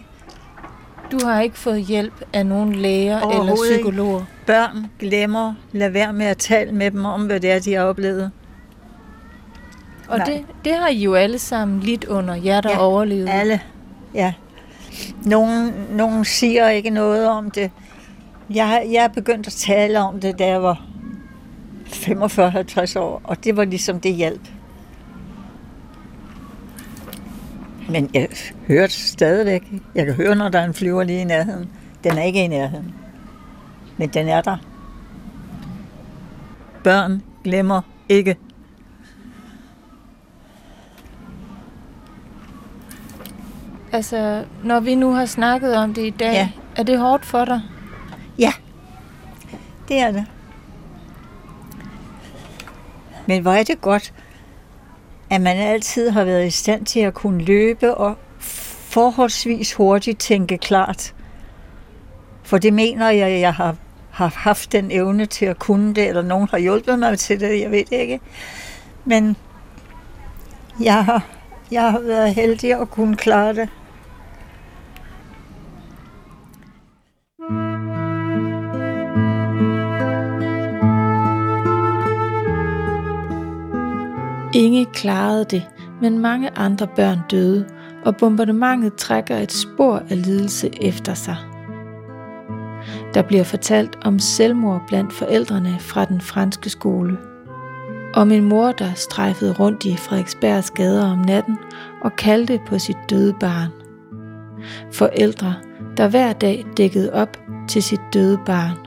Du 1.12 1.20
har 1.26 1.42
ikke 1.42 1.58
fået 1.60 1.82
hjælp 1.82 2.14
af 2.34 2.46
nogen 2.46 2.76
læger 2.76 3.16
eller 3.22 3.26
Overhovedet 3.26 3.72
ikke. 3.72 3.84
psykologer. 3.84 4.26
Børn 4.46 4.86
glemmer, 5.00 5.54
lad 5.72 5.90
være 5.90 6.14
med 6.14 6.26
at 6.26 6.38
tale 6.38 6.72
med 6.72 6.92
dem 6.92 7.06
om, 7.06 7.26
hvad 7.26 7.40
det 7.40 7.52
er, 7.52 7.60
de 7.60 7.74
har 7.74 7.84
oplevet. 7.84 8.32
Og 10.08 10.18
Nej. 10.18 10.26
det, 10.28 10.46
det 10.66 10.74
har 10.74 10.88
I 10.88 10.98
jo 11.04 11.14
alle 11.16 11.40
sammen 11.40 11.80
lidt 11.80 12.06
under, 12.06 12.36
jer 12.36 12.62
der 12.62 12.70
Ja, 12.70 12.80
overlevede. 12.80 13.32
Alle, 13.32 13.62
ja. 14.14 14.34
Nogen, 15.26 15.74
nogen 15.92 16.26
siger 16.26 16.70
ikke 16.70 16.90
noget 16.90 17.28
om 17.30 17.52
det. 17.52 17.72
Jeg, 18.50 18.88
jeg 18.92 19.04
er 19.04 19.08
begyndt 19.08 19.48
at 19.48 19.54
tale 19.54 20.00
om 20.00 20.20
det, 20.20 20.40
da 20.40 20.48
jeg 20.48 20.64
var 20.64 20.82
45-50 21.88 23.00
år, 23.00 23.22
og 23.24 23.44
det 23.44 23.58
var 23.58 23.66
ligesom 23.66 24.00
det 24.00 24.14
hjælp. 24.14 24.42
Men 27.90 28.10
jeg 28.14 28.28
hører 28.68 28.82
det 28.82 28.92
stadigvæk. 28.92 29.72
Jeg 29.96 30.06
kan 30.06 30.16
høre, 30.16 30.36
når 30.36 30.50
der 30.50 30.60
er 30.60 30.66
en 30.66 30.74
flyver 30.74 31.04
lige 31.04 31.22
i 31.22 31.24
nærheden. 31.24 31.70
Den 32.04 32.18
er 32.18 32.22
ikke 32.24 32.44
i 32.44 32.48
nærheden. 32.48 32.94
Men 33.98 34.10
den 34.10 34.28
er 34.28 34.42
der. 34.42 34.58
Børn 36.84 37.22
glemmer 37.44 37.82
ikke. 38.10 38.38
Altså, 43.92 44.44
når 44.64 44.80
vi 44.80 44.96
nu 44.96 45.14
har 45.14 45.26
snakket 45.26 45.76
om 45.76 45.94
det 45.94 46.06
i 46.06 46.10
dag, 46.10 46.34
Ja. 46.34 46.50
er 46.76 46.84
det 46.84 47.00
hårdt 47.00 47.26
for 47.26 47.46
dig? 47.46 47.62
Ja, 48.40 48.54
det 49.88 50.00
er 50.00 50.12
det. 50.12 50.26
Men 53.28 53.42
hvor 53.42 53.52
er 53.52 53.64
det 53.64 53.82
godt, 53.82 54.14
at 55.30 55.42
man 55.42 55.58
altid 55.58 56.10
har 56.10 56.24
været 56.24 56.48
i 56.48 56.50
stand 56.50 56.86
til 56.86 57.00
at 57.00 57.14
kunne 57.14 57.44
løbe 57.44 57.96
og 57.96 58.16
forholdsvis 58.40 59.74
hurtigt 59.74 60.20
tænke 60.20 60.58
klart. 60.58 61.14
For 62.44 62.58
det 62.58 62.74
mener 62.74 63.10
jeg, 63.10 63.28
at 63.28 63.40
jeg 63.40 63.54
har, 63.54 63.76
har 64.12 64.34
haft 64.36 64.72
den 64.72 64.92
evne 64.92 65.26
til 65.26 65.46
at 65.46 65.60
kunne 65.60 65.94
det, 65.94 66.08
eller 66.08 66.22
nogen 66.22 66.48
har 66.52 66.58
hjulpet 66.58 67.00
mig 67.00 67.20
til 67.20 67.40
det, 67.40 67.62
jeg 67.62 67.72
ved 67.72 67.86
det 67.90 67.98
ikke. 67.98 68.20
Men 69.06 69.36
jeg 70.84 71.06
har, 71.06 71.26
jeg 71.72 71.92
har 71.92 72.00
været 72.00 72.36
heldig 72.36 72.82
at 72.82 72.90
kunne 72.90 73.18
klare 73.18 73.54
det. 73.54 73.70
Inge 84.54 84.86
klarede 84.86 85.46
det, 85.46 85.68
men 86.02 86.20
mange 86.20 86.58
andre 86.58 86.88
børn 86.88 87.20
døde, 87.32 87.66
og 88.06 88.18
bombardementet 88.18 88.96
trækker 88.96 89.38
et 89.38 89.52
spor 89.52 90.04
af 90.10 90.26
lidelse 90.26 90.72
efter 90.82 91.14
sig. 91.14 91.38
Der 93.14 93.22
bliver 93.22 93.44
fortalt 93.44 93.98
om 94.06 94.20
selvmord 94.20 94.82
blandt 94.88 95.14
forældrene 95.14 95.76
fra 95.80 96.06
den 96.06 96.22
franske 96.22 96.70
skole. 96.70 97.18
Om 98.14 98.32
en 98.32 98.44
mor, 98.44 98.72
der 98.72 98.94
strejfede 98.94 99.54
rundt 99.54 99.86
i 99.86 99.98
Frederiksbergs 99.98 100.72
gader 100.72 101.06
om 101.06 101.18
natten 101.18 101.58
og 102.02 102.16
kaldte 102.16 102.60
på 102.68 102.80
sit 102.80 102.98
døde 103.10 103.34
barn. 103.40 103.70
Forældre, 104.92 105.54
der 105.98 106.10
hver 106.10 106.34
dag 106.34 106.66
dækkede 106.78 107.14
op 107.14 107.38
til 107.68 107.84
sit 107.84 108.02
døde 108.14 108.40
barn. 108.46 108.78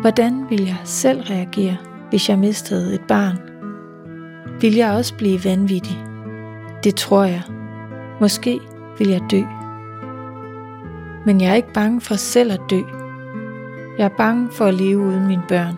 Hvordan 0.00 0.50
vil 0.50 0.66
jeg 0.66 0.80
selv 0.84 1.20
reagere, 1.20 1.76
hvis 2.10 2.28
jeg 2.28 2.38
mistede 2.38 2.94
et 2.94 3.00
barn? 3.08 3.38
Vil 4.60 4.74
jeg 4.74 4.92
også 4.92 5.14
blive 5.14 5.44
vanvittig? 5.44 6.04
Det 6.84 6.94
tror 6.94 7.24
jeg. 7.24 7.42
Måske 8.20 8.60
vil 8.98 9.08
jeg 9.08 9.20
dø. 9.30 9.42
Men 11.26 11.40
jeg 11.40 11.50
er 11.50 11.54
ikke 11.54 11.72
bange 11.72 12.00
for 12.00 12.14
selv 12.14 12.52
at 12.52 12.60
dø. 12.70 12.80
Jeg 13.98 14.04
er 14.04 14.16
bange 14.18 14.48
for 14.52 14.64
at 14.64 14.74
leve 14.74 14.98
uden 14.98 15.26
mine 15.26 15.42
børn. 15.48 15.74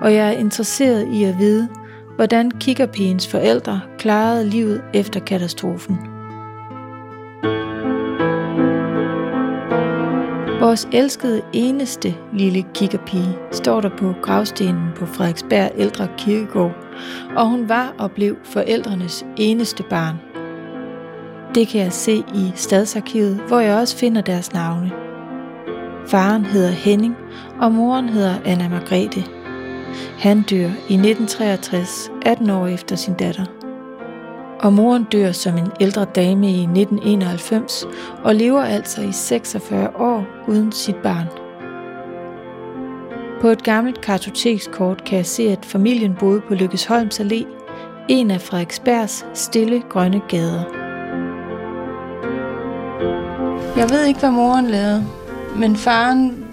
Og 0.00 0.14
jeg 0.14 0.28
er 0.28 0.38
interesseret 0.38 1.08
i 1.08 1.24
at 1.24 1.38
vide, 1.38 1.68
hvordan 2.16 2.50
kikkerpigens 2.50 3.28
forældre 3.28 3.80
klarede 3.98 4.48
livet 4.48 4.82
efter 4.94 5.20
katastrofen. 5.20 5.98
Vores 10.62 10.88
elskede 10.92 11.42
eneste 11.52 12.14
lille 12.32 12.64
kikkerpige 12.74 13.38
står 13.50 13.80
der 13.80 13.90
på 13.98 14.14
gravstenen 14.22 14.88
på 14.96 15.06
Frederiksberg 15.06 15.70
Ældre 15.76 16.08
Kirkegård, 16.18 16.76
og 17.36 17.48
hun 17.48 17.68
var 17.68 17.94
og 17.98 18.10
blev 18.10 18.36
forældrenes 18.44 19.26
eneste 19.36 19.82
barn. 19.82 20.16
Det 21.54 21.68
kan 21.68 21.80
jeg 21.80 21.92
se 21.92 22.24
i 22.34 22.52
Stadsarkivet, 22.54 23.40
hvor 23.48 23.60
jeg 23.60 23.76
også 23.76 23.96
finder 23.96 24.20
deres 24.20 24.52
navne. 24.52 24.92
Faren 26.06 26.44
hedder 26.44 26.70
Henning, 26.70 27.16
og 27.60 27.72
moren 27.72 28.08
hedder 28.08 28.34
Anna 28.44 28.68
Margrethe. 28.68 29.24
Han 30.18 30.42
dør 30.42 30.70
i 30.88 30.94
1963, 30.94 32.10
18 32.26 32.50
år 32.50 32.66
efter 32.66 32.96
sin 32.96 33.14
datter. 33.14 33.61
Og 34.62 34.72
moren 34.72 35.04
dør 35.04 35.32
som 35.32 35.58
en 35.58 35.72
ældre 35.80 36.04
dame 36.04 36.50
i 36.50 36.62
1991 36.62 37.86
og 38.24 38.34
lever 38.34 38.62
altså 38.62 39.00
i 39.00 39.12
46 39.12 39.96
år 39.96 40.24
uden 40.48 40.72
sit 40.72 40.96
barn. 40.96 41.26
På 43.40 43.48
et 43.48 43.62
gammelt 43.62 44.00
kartotekskort 44.00 45.04
kan 45.04 45.16
jeg 45.16 45.26
se, 45.26 45.42
at 45.42 45.64
familien 45.64 46.14
boede 46.20 46.40
på 46.48 46.54
Lykkesholms 46.54 47.20
Allé, 47.20 47.46
en 48.08 48.30
af 48.30 48.40
Frederiksbergs 48.40 49.26
stille 49.34 49.82
grønne 49.88 50.20
gader. 50.28 50.64
Jeg 53.76 53.90
ved 53.90 54.04
ikke, 54.04 54.20
hvad 54.20 54.30
moren 54.30 54.66
lavede, 54.66 55.06
men 55.56 55.76
faren 55.76 56.44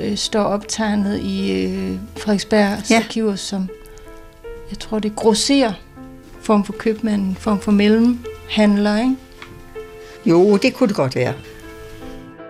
øh, 0.00 0.16
står 0.16 0.42
optegnet 0.42 1.20
i 1.20 1.64
øh, 1.64 1.96
Frederiksbergs 2.16 2.90
Ja. 2.90 2.96
arkiver 2.96 3.34
som, 3.34 3.68
jeg 4.70 4.78
tror 4.78 4.98
det 4.98 5.10
er 5.10 5.14
grosser, 5.14 5.72
form 6.48 6.64
for 6.64 6.72
købmanden, 6.72 7.34
form 7.34 7.60
for 7.60 7.72
mellemhandler, 7.72 8.98
ikke? 8.98 9.16
Jo, 10.26 10.56
det 10.56 10.74
kunne 10.74 10.88
det 10.88 10.96
godt 10.96 11.16
være. 11.16 11.34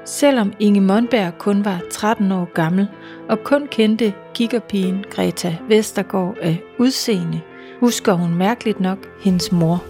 Selvom 0.04 0.52
Inge 0.58 0.80
Monberg 0.80 1.38
kun 1.38 1.64
var 1.64 1.80
13 1.90 2.32
år 2.32 2.50
gammel 2.54 2.88
og 3.28 3.44
kun 3.44 3.66
kendte 3.70 4.14
kikkerpigen 4.34 5.04
Greta 5.10 5.56
Vestergaard 5.68 6.36
af 6.42 6.62
udseende, 6.78 7.40
husker 7.80 8.12
hun 8.12 8.34
mærkeligt 8.34 8.80
nok 8.80 8.98
hendes 9.20 9.52
mor. 9.52 9.84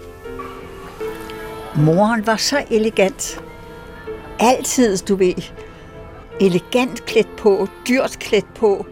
Moren 1.75 2.27
var 2.27 2.35
så 2.35 2.63
elegant. 2.71 3.41
Altid, 4.39 4.97
du 4.97 5.15
ved. 5.15 5.33
elegant 6.41 7.05
klædt 7.05 7.35
på, 7.35 7.67
dyrt 7.87 8.17
klædt 8.19 8.53
på. 8.53 8.85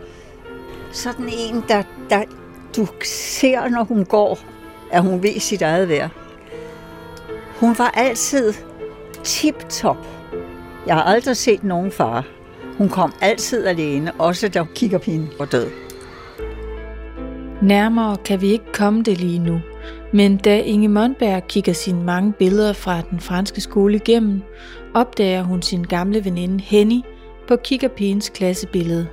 Sådan 0.91 1.29
en, 1.39 1.63
der, 1.67 1.83
der 2.09 2.23
du 2.75 2.87
ser, 3.05 3.69
når 3.69 3.83
hun 3.83 4.05
går, 4.05 4.39
at 4.91 5.01
hun 5.01 5.23
ved 5.23 5.39
sit 5.39 5.61
eget 5.61 5.89
værd. 5.89 6.09
Hun 7.59 7.75
var 7.77 7.91
altid 7.93 8.53
tip-top. 9.23 10.07
Jeg 10.87 10.95
har 10.95 11.03
aldrig 11.03 11.37
set 11.37 11.63
nogen 11.63 11.91
far. 11.91 12.25
Hun 12.77 12.89
kom 12.89 13.13
altid 13.21 13.65
alene, 13.65 14.11
også 14.11 14.49
da 14.49 14.65
kiggerpigen 14.75 15.29
var 15.39 15.45
død. 15.45 15.67
Nærmere 17.61 18.17
kan 18.25 18.41
vi 18.41 18.47
ikke 18.47 18.71
komme 18.73 19.03
det 19.03 19.17
lige 19.17 19.39
nu, 19.39 19.61
men 20.13 20.37
da 20.37 20.59
Inge 20.59 20.87
Mondberg 20.87 21.47
kigger 21.47 21.73
sine 21.73 22.03
mange 22.03 22.33
billeder 22.33 22.73
fra 22.73 23.01
den 23.11 23.19
franske 23.19 23.61
skole 23.61 23.95
igennem, 23.95 24.41
opdager 24.93 25.43
hun 25.43 25.61
sin 25.61 25.83
gamle 25.83 26.25
veninde 26.25 26.63
Henny 26.63 27.01
på 27.47 27.55
kiggerpigens 27.55 28.29
klassebillede. 28.29 29.07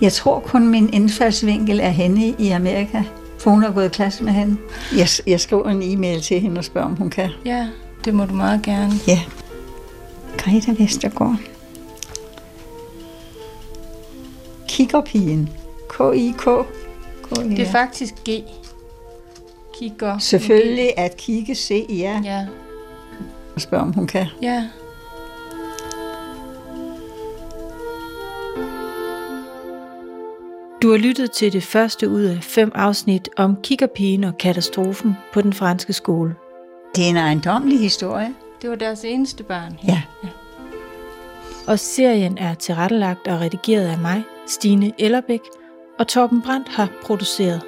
Jeg 0.00 0.12
tror 0.12 0.40
kun 0.40 0.68
min 0.68 0.90
indfaldsvinkel 0.92 1.80
er 1.80 1.88
hende 1.88 2.34
i 2.38 2.48
Amerika, 2.48 3.02
for 3.44 3.50
hun 3.50 3.62
har 3.62 3.72
gået 3.72 3.86
i 3.86 3.88
klasse 3.88 4.24
med 4.24 4.32
hende. 4.32 4.56
Jeg, 4.96 5.08
jeg 5.26 5.40
skriver 5.40 5.70
en 5.70 5.82
e-mail 5.82 6.20
til 6.20 6.40
hende 6.40 6.58
og 6.58 6.64
spørger, 6.64 6.88
om 6.88 6.96
hun 6.96 7.10
kan. 7.10 7.30
Ja, 7.44 7.68
det 8.04 8.14
må 8.14 8.24
du 8.24 8.34
meget 8.34 8.62
gerne. 8.62 8.92
Ja. 9.08 9.20
Greta 10.38 10.74
Vestergaard. 10.78 11.36
Kiggerpigen. 14.68 15.48
K-I-K. 15.88 16.44
Det 17.36 17.60
er 17.60 17.72
faktisk 17.72 18.14
G. 18.28 18.42
Kigger. 19.78 20.18
Selvfølgelig 20.18 20.98
at 20.98 21.16
kigge, 21.16 21.54
se, 21.54 21.86
ja. 21.88 22.20
Ja. 22.24 22.46
Og 23.54 23.60
spørge, 23.60 23.82
om 23.82 23.92
hun 23.92 24.06
kan. 24.06 24.26
Ja. 24.42 24.68
Du 30.84 30.90
har 30.90 30.98
lyttet 30.98 31.30
til 31.30 31.52
det 31.52 31.62
første 31.62 32.08
ud 32.08 32.22
af 32.22 32.38
fem 32.42 32.72
afsnit 32.74 33.28
om 33.36 33.56
kiggerpigen 33.62 34.24
og 34.24 34.38
katastrofen 34.38 35.16
på 35.32 35.40
den 35.40 35.52
franske 35.52 35.92
skole. 35.92 36.34
Det 36.96 37.04
er 37.04 37.08
en 37.08 37.16
ejendomlig 37.16 37.80
historie. 37.80 38.34
Det 38.62 38.70
var 38.70 38.76
deres 38.76 39.04
eneste 39.04 39.44
barn. 39.44 39.78
Ja. 39.88 40.02
ja. 40.24 40.28
Og 41.66 41.78
serien 41.78 42.38
er 42.38 42.54
tilrettelagt 42.54 43.28
og 43.28 43.40
redigeret 43.40 43.86
af 43.86 43.98
mig, 43.98 44.22
Stine 44.46 44.92
Ellerbæk, 44.98 45.40
og 45.98 46.08
Torben 46.08 46.42
Brandt 46.42 46.68
har 46.68 46.88
produceret. 47.02 47.62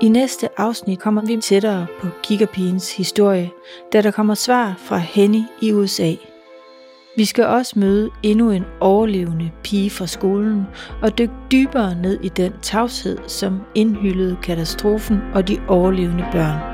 I 0.00 0.08
næste 0.08 0.60
afsnit 0.60 0.98
kommer 0.98 1.22
vi 1.26 1.36
tættere 1.36 1.86
på 2.00 2.08
kiggerpigens 2.22 2.96
historie, 2.96 3.50
da 3.92 4.02
der 4.02 4.10
kommer 4.10 4.34
svar 4.34 4.74
fra 4.78 4.98
Henny 4.98 5.42
i 5.60 5.72
USA. 5.72 6.14
Vi 7.16 7.24
skal 7.24 7.46
også 7.46 7.78
møde 7.78 8.10
endnu 8.22 8.50
en 8.50 8.64
overlevende 8.80 9.50
pige 9.64 9.90
fra 9.90 10.06
skolen 10.06 10.66
og 11.02 11.18
dykke 11.18 11.34
dybere 11.52 11.94
ned 11.94 12.20
i 12.22 12.28
den 12.28 12.52
tavshed, 12.62 13.18
som 13.26 13.60
indhyldede 13.74 14.36
katastrofen 14.42 15.20
og 15.34 15.48
de 15.48 15.58
overlevende 15.68 16.24
børn. 16.32 16.73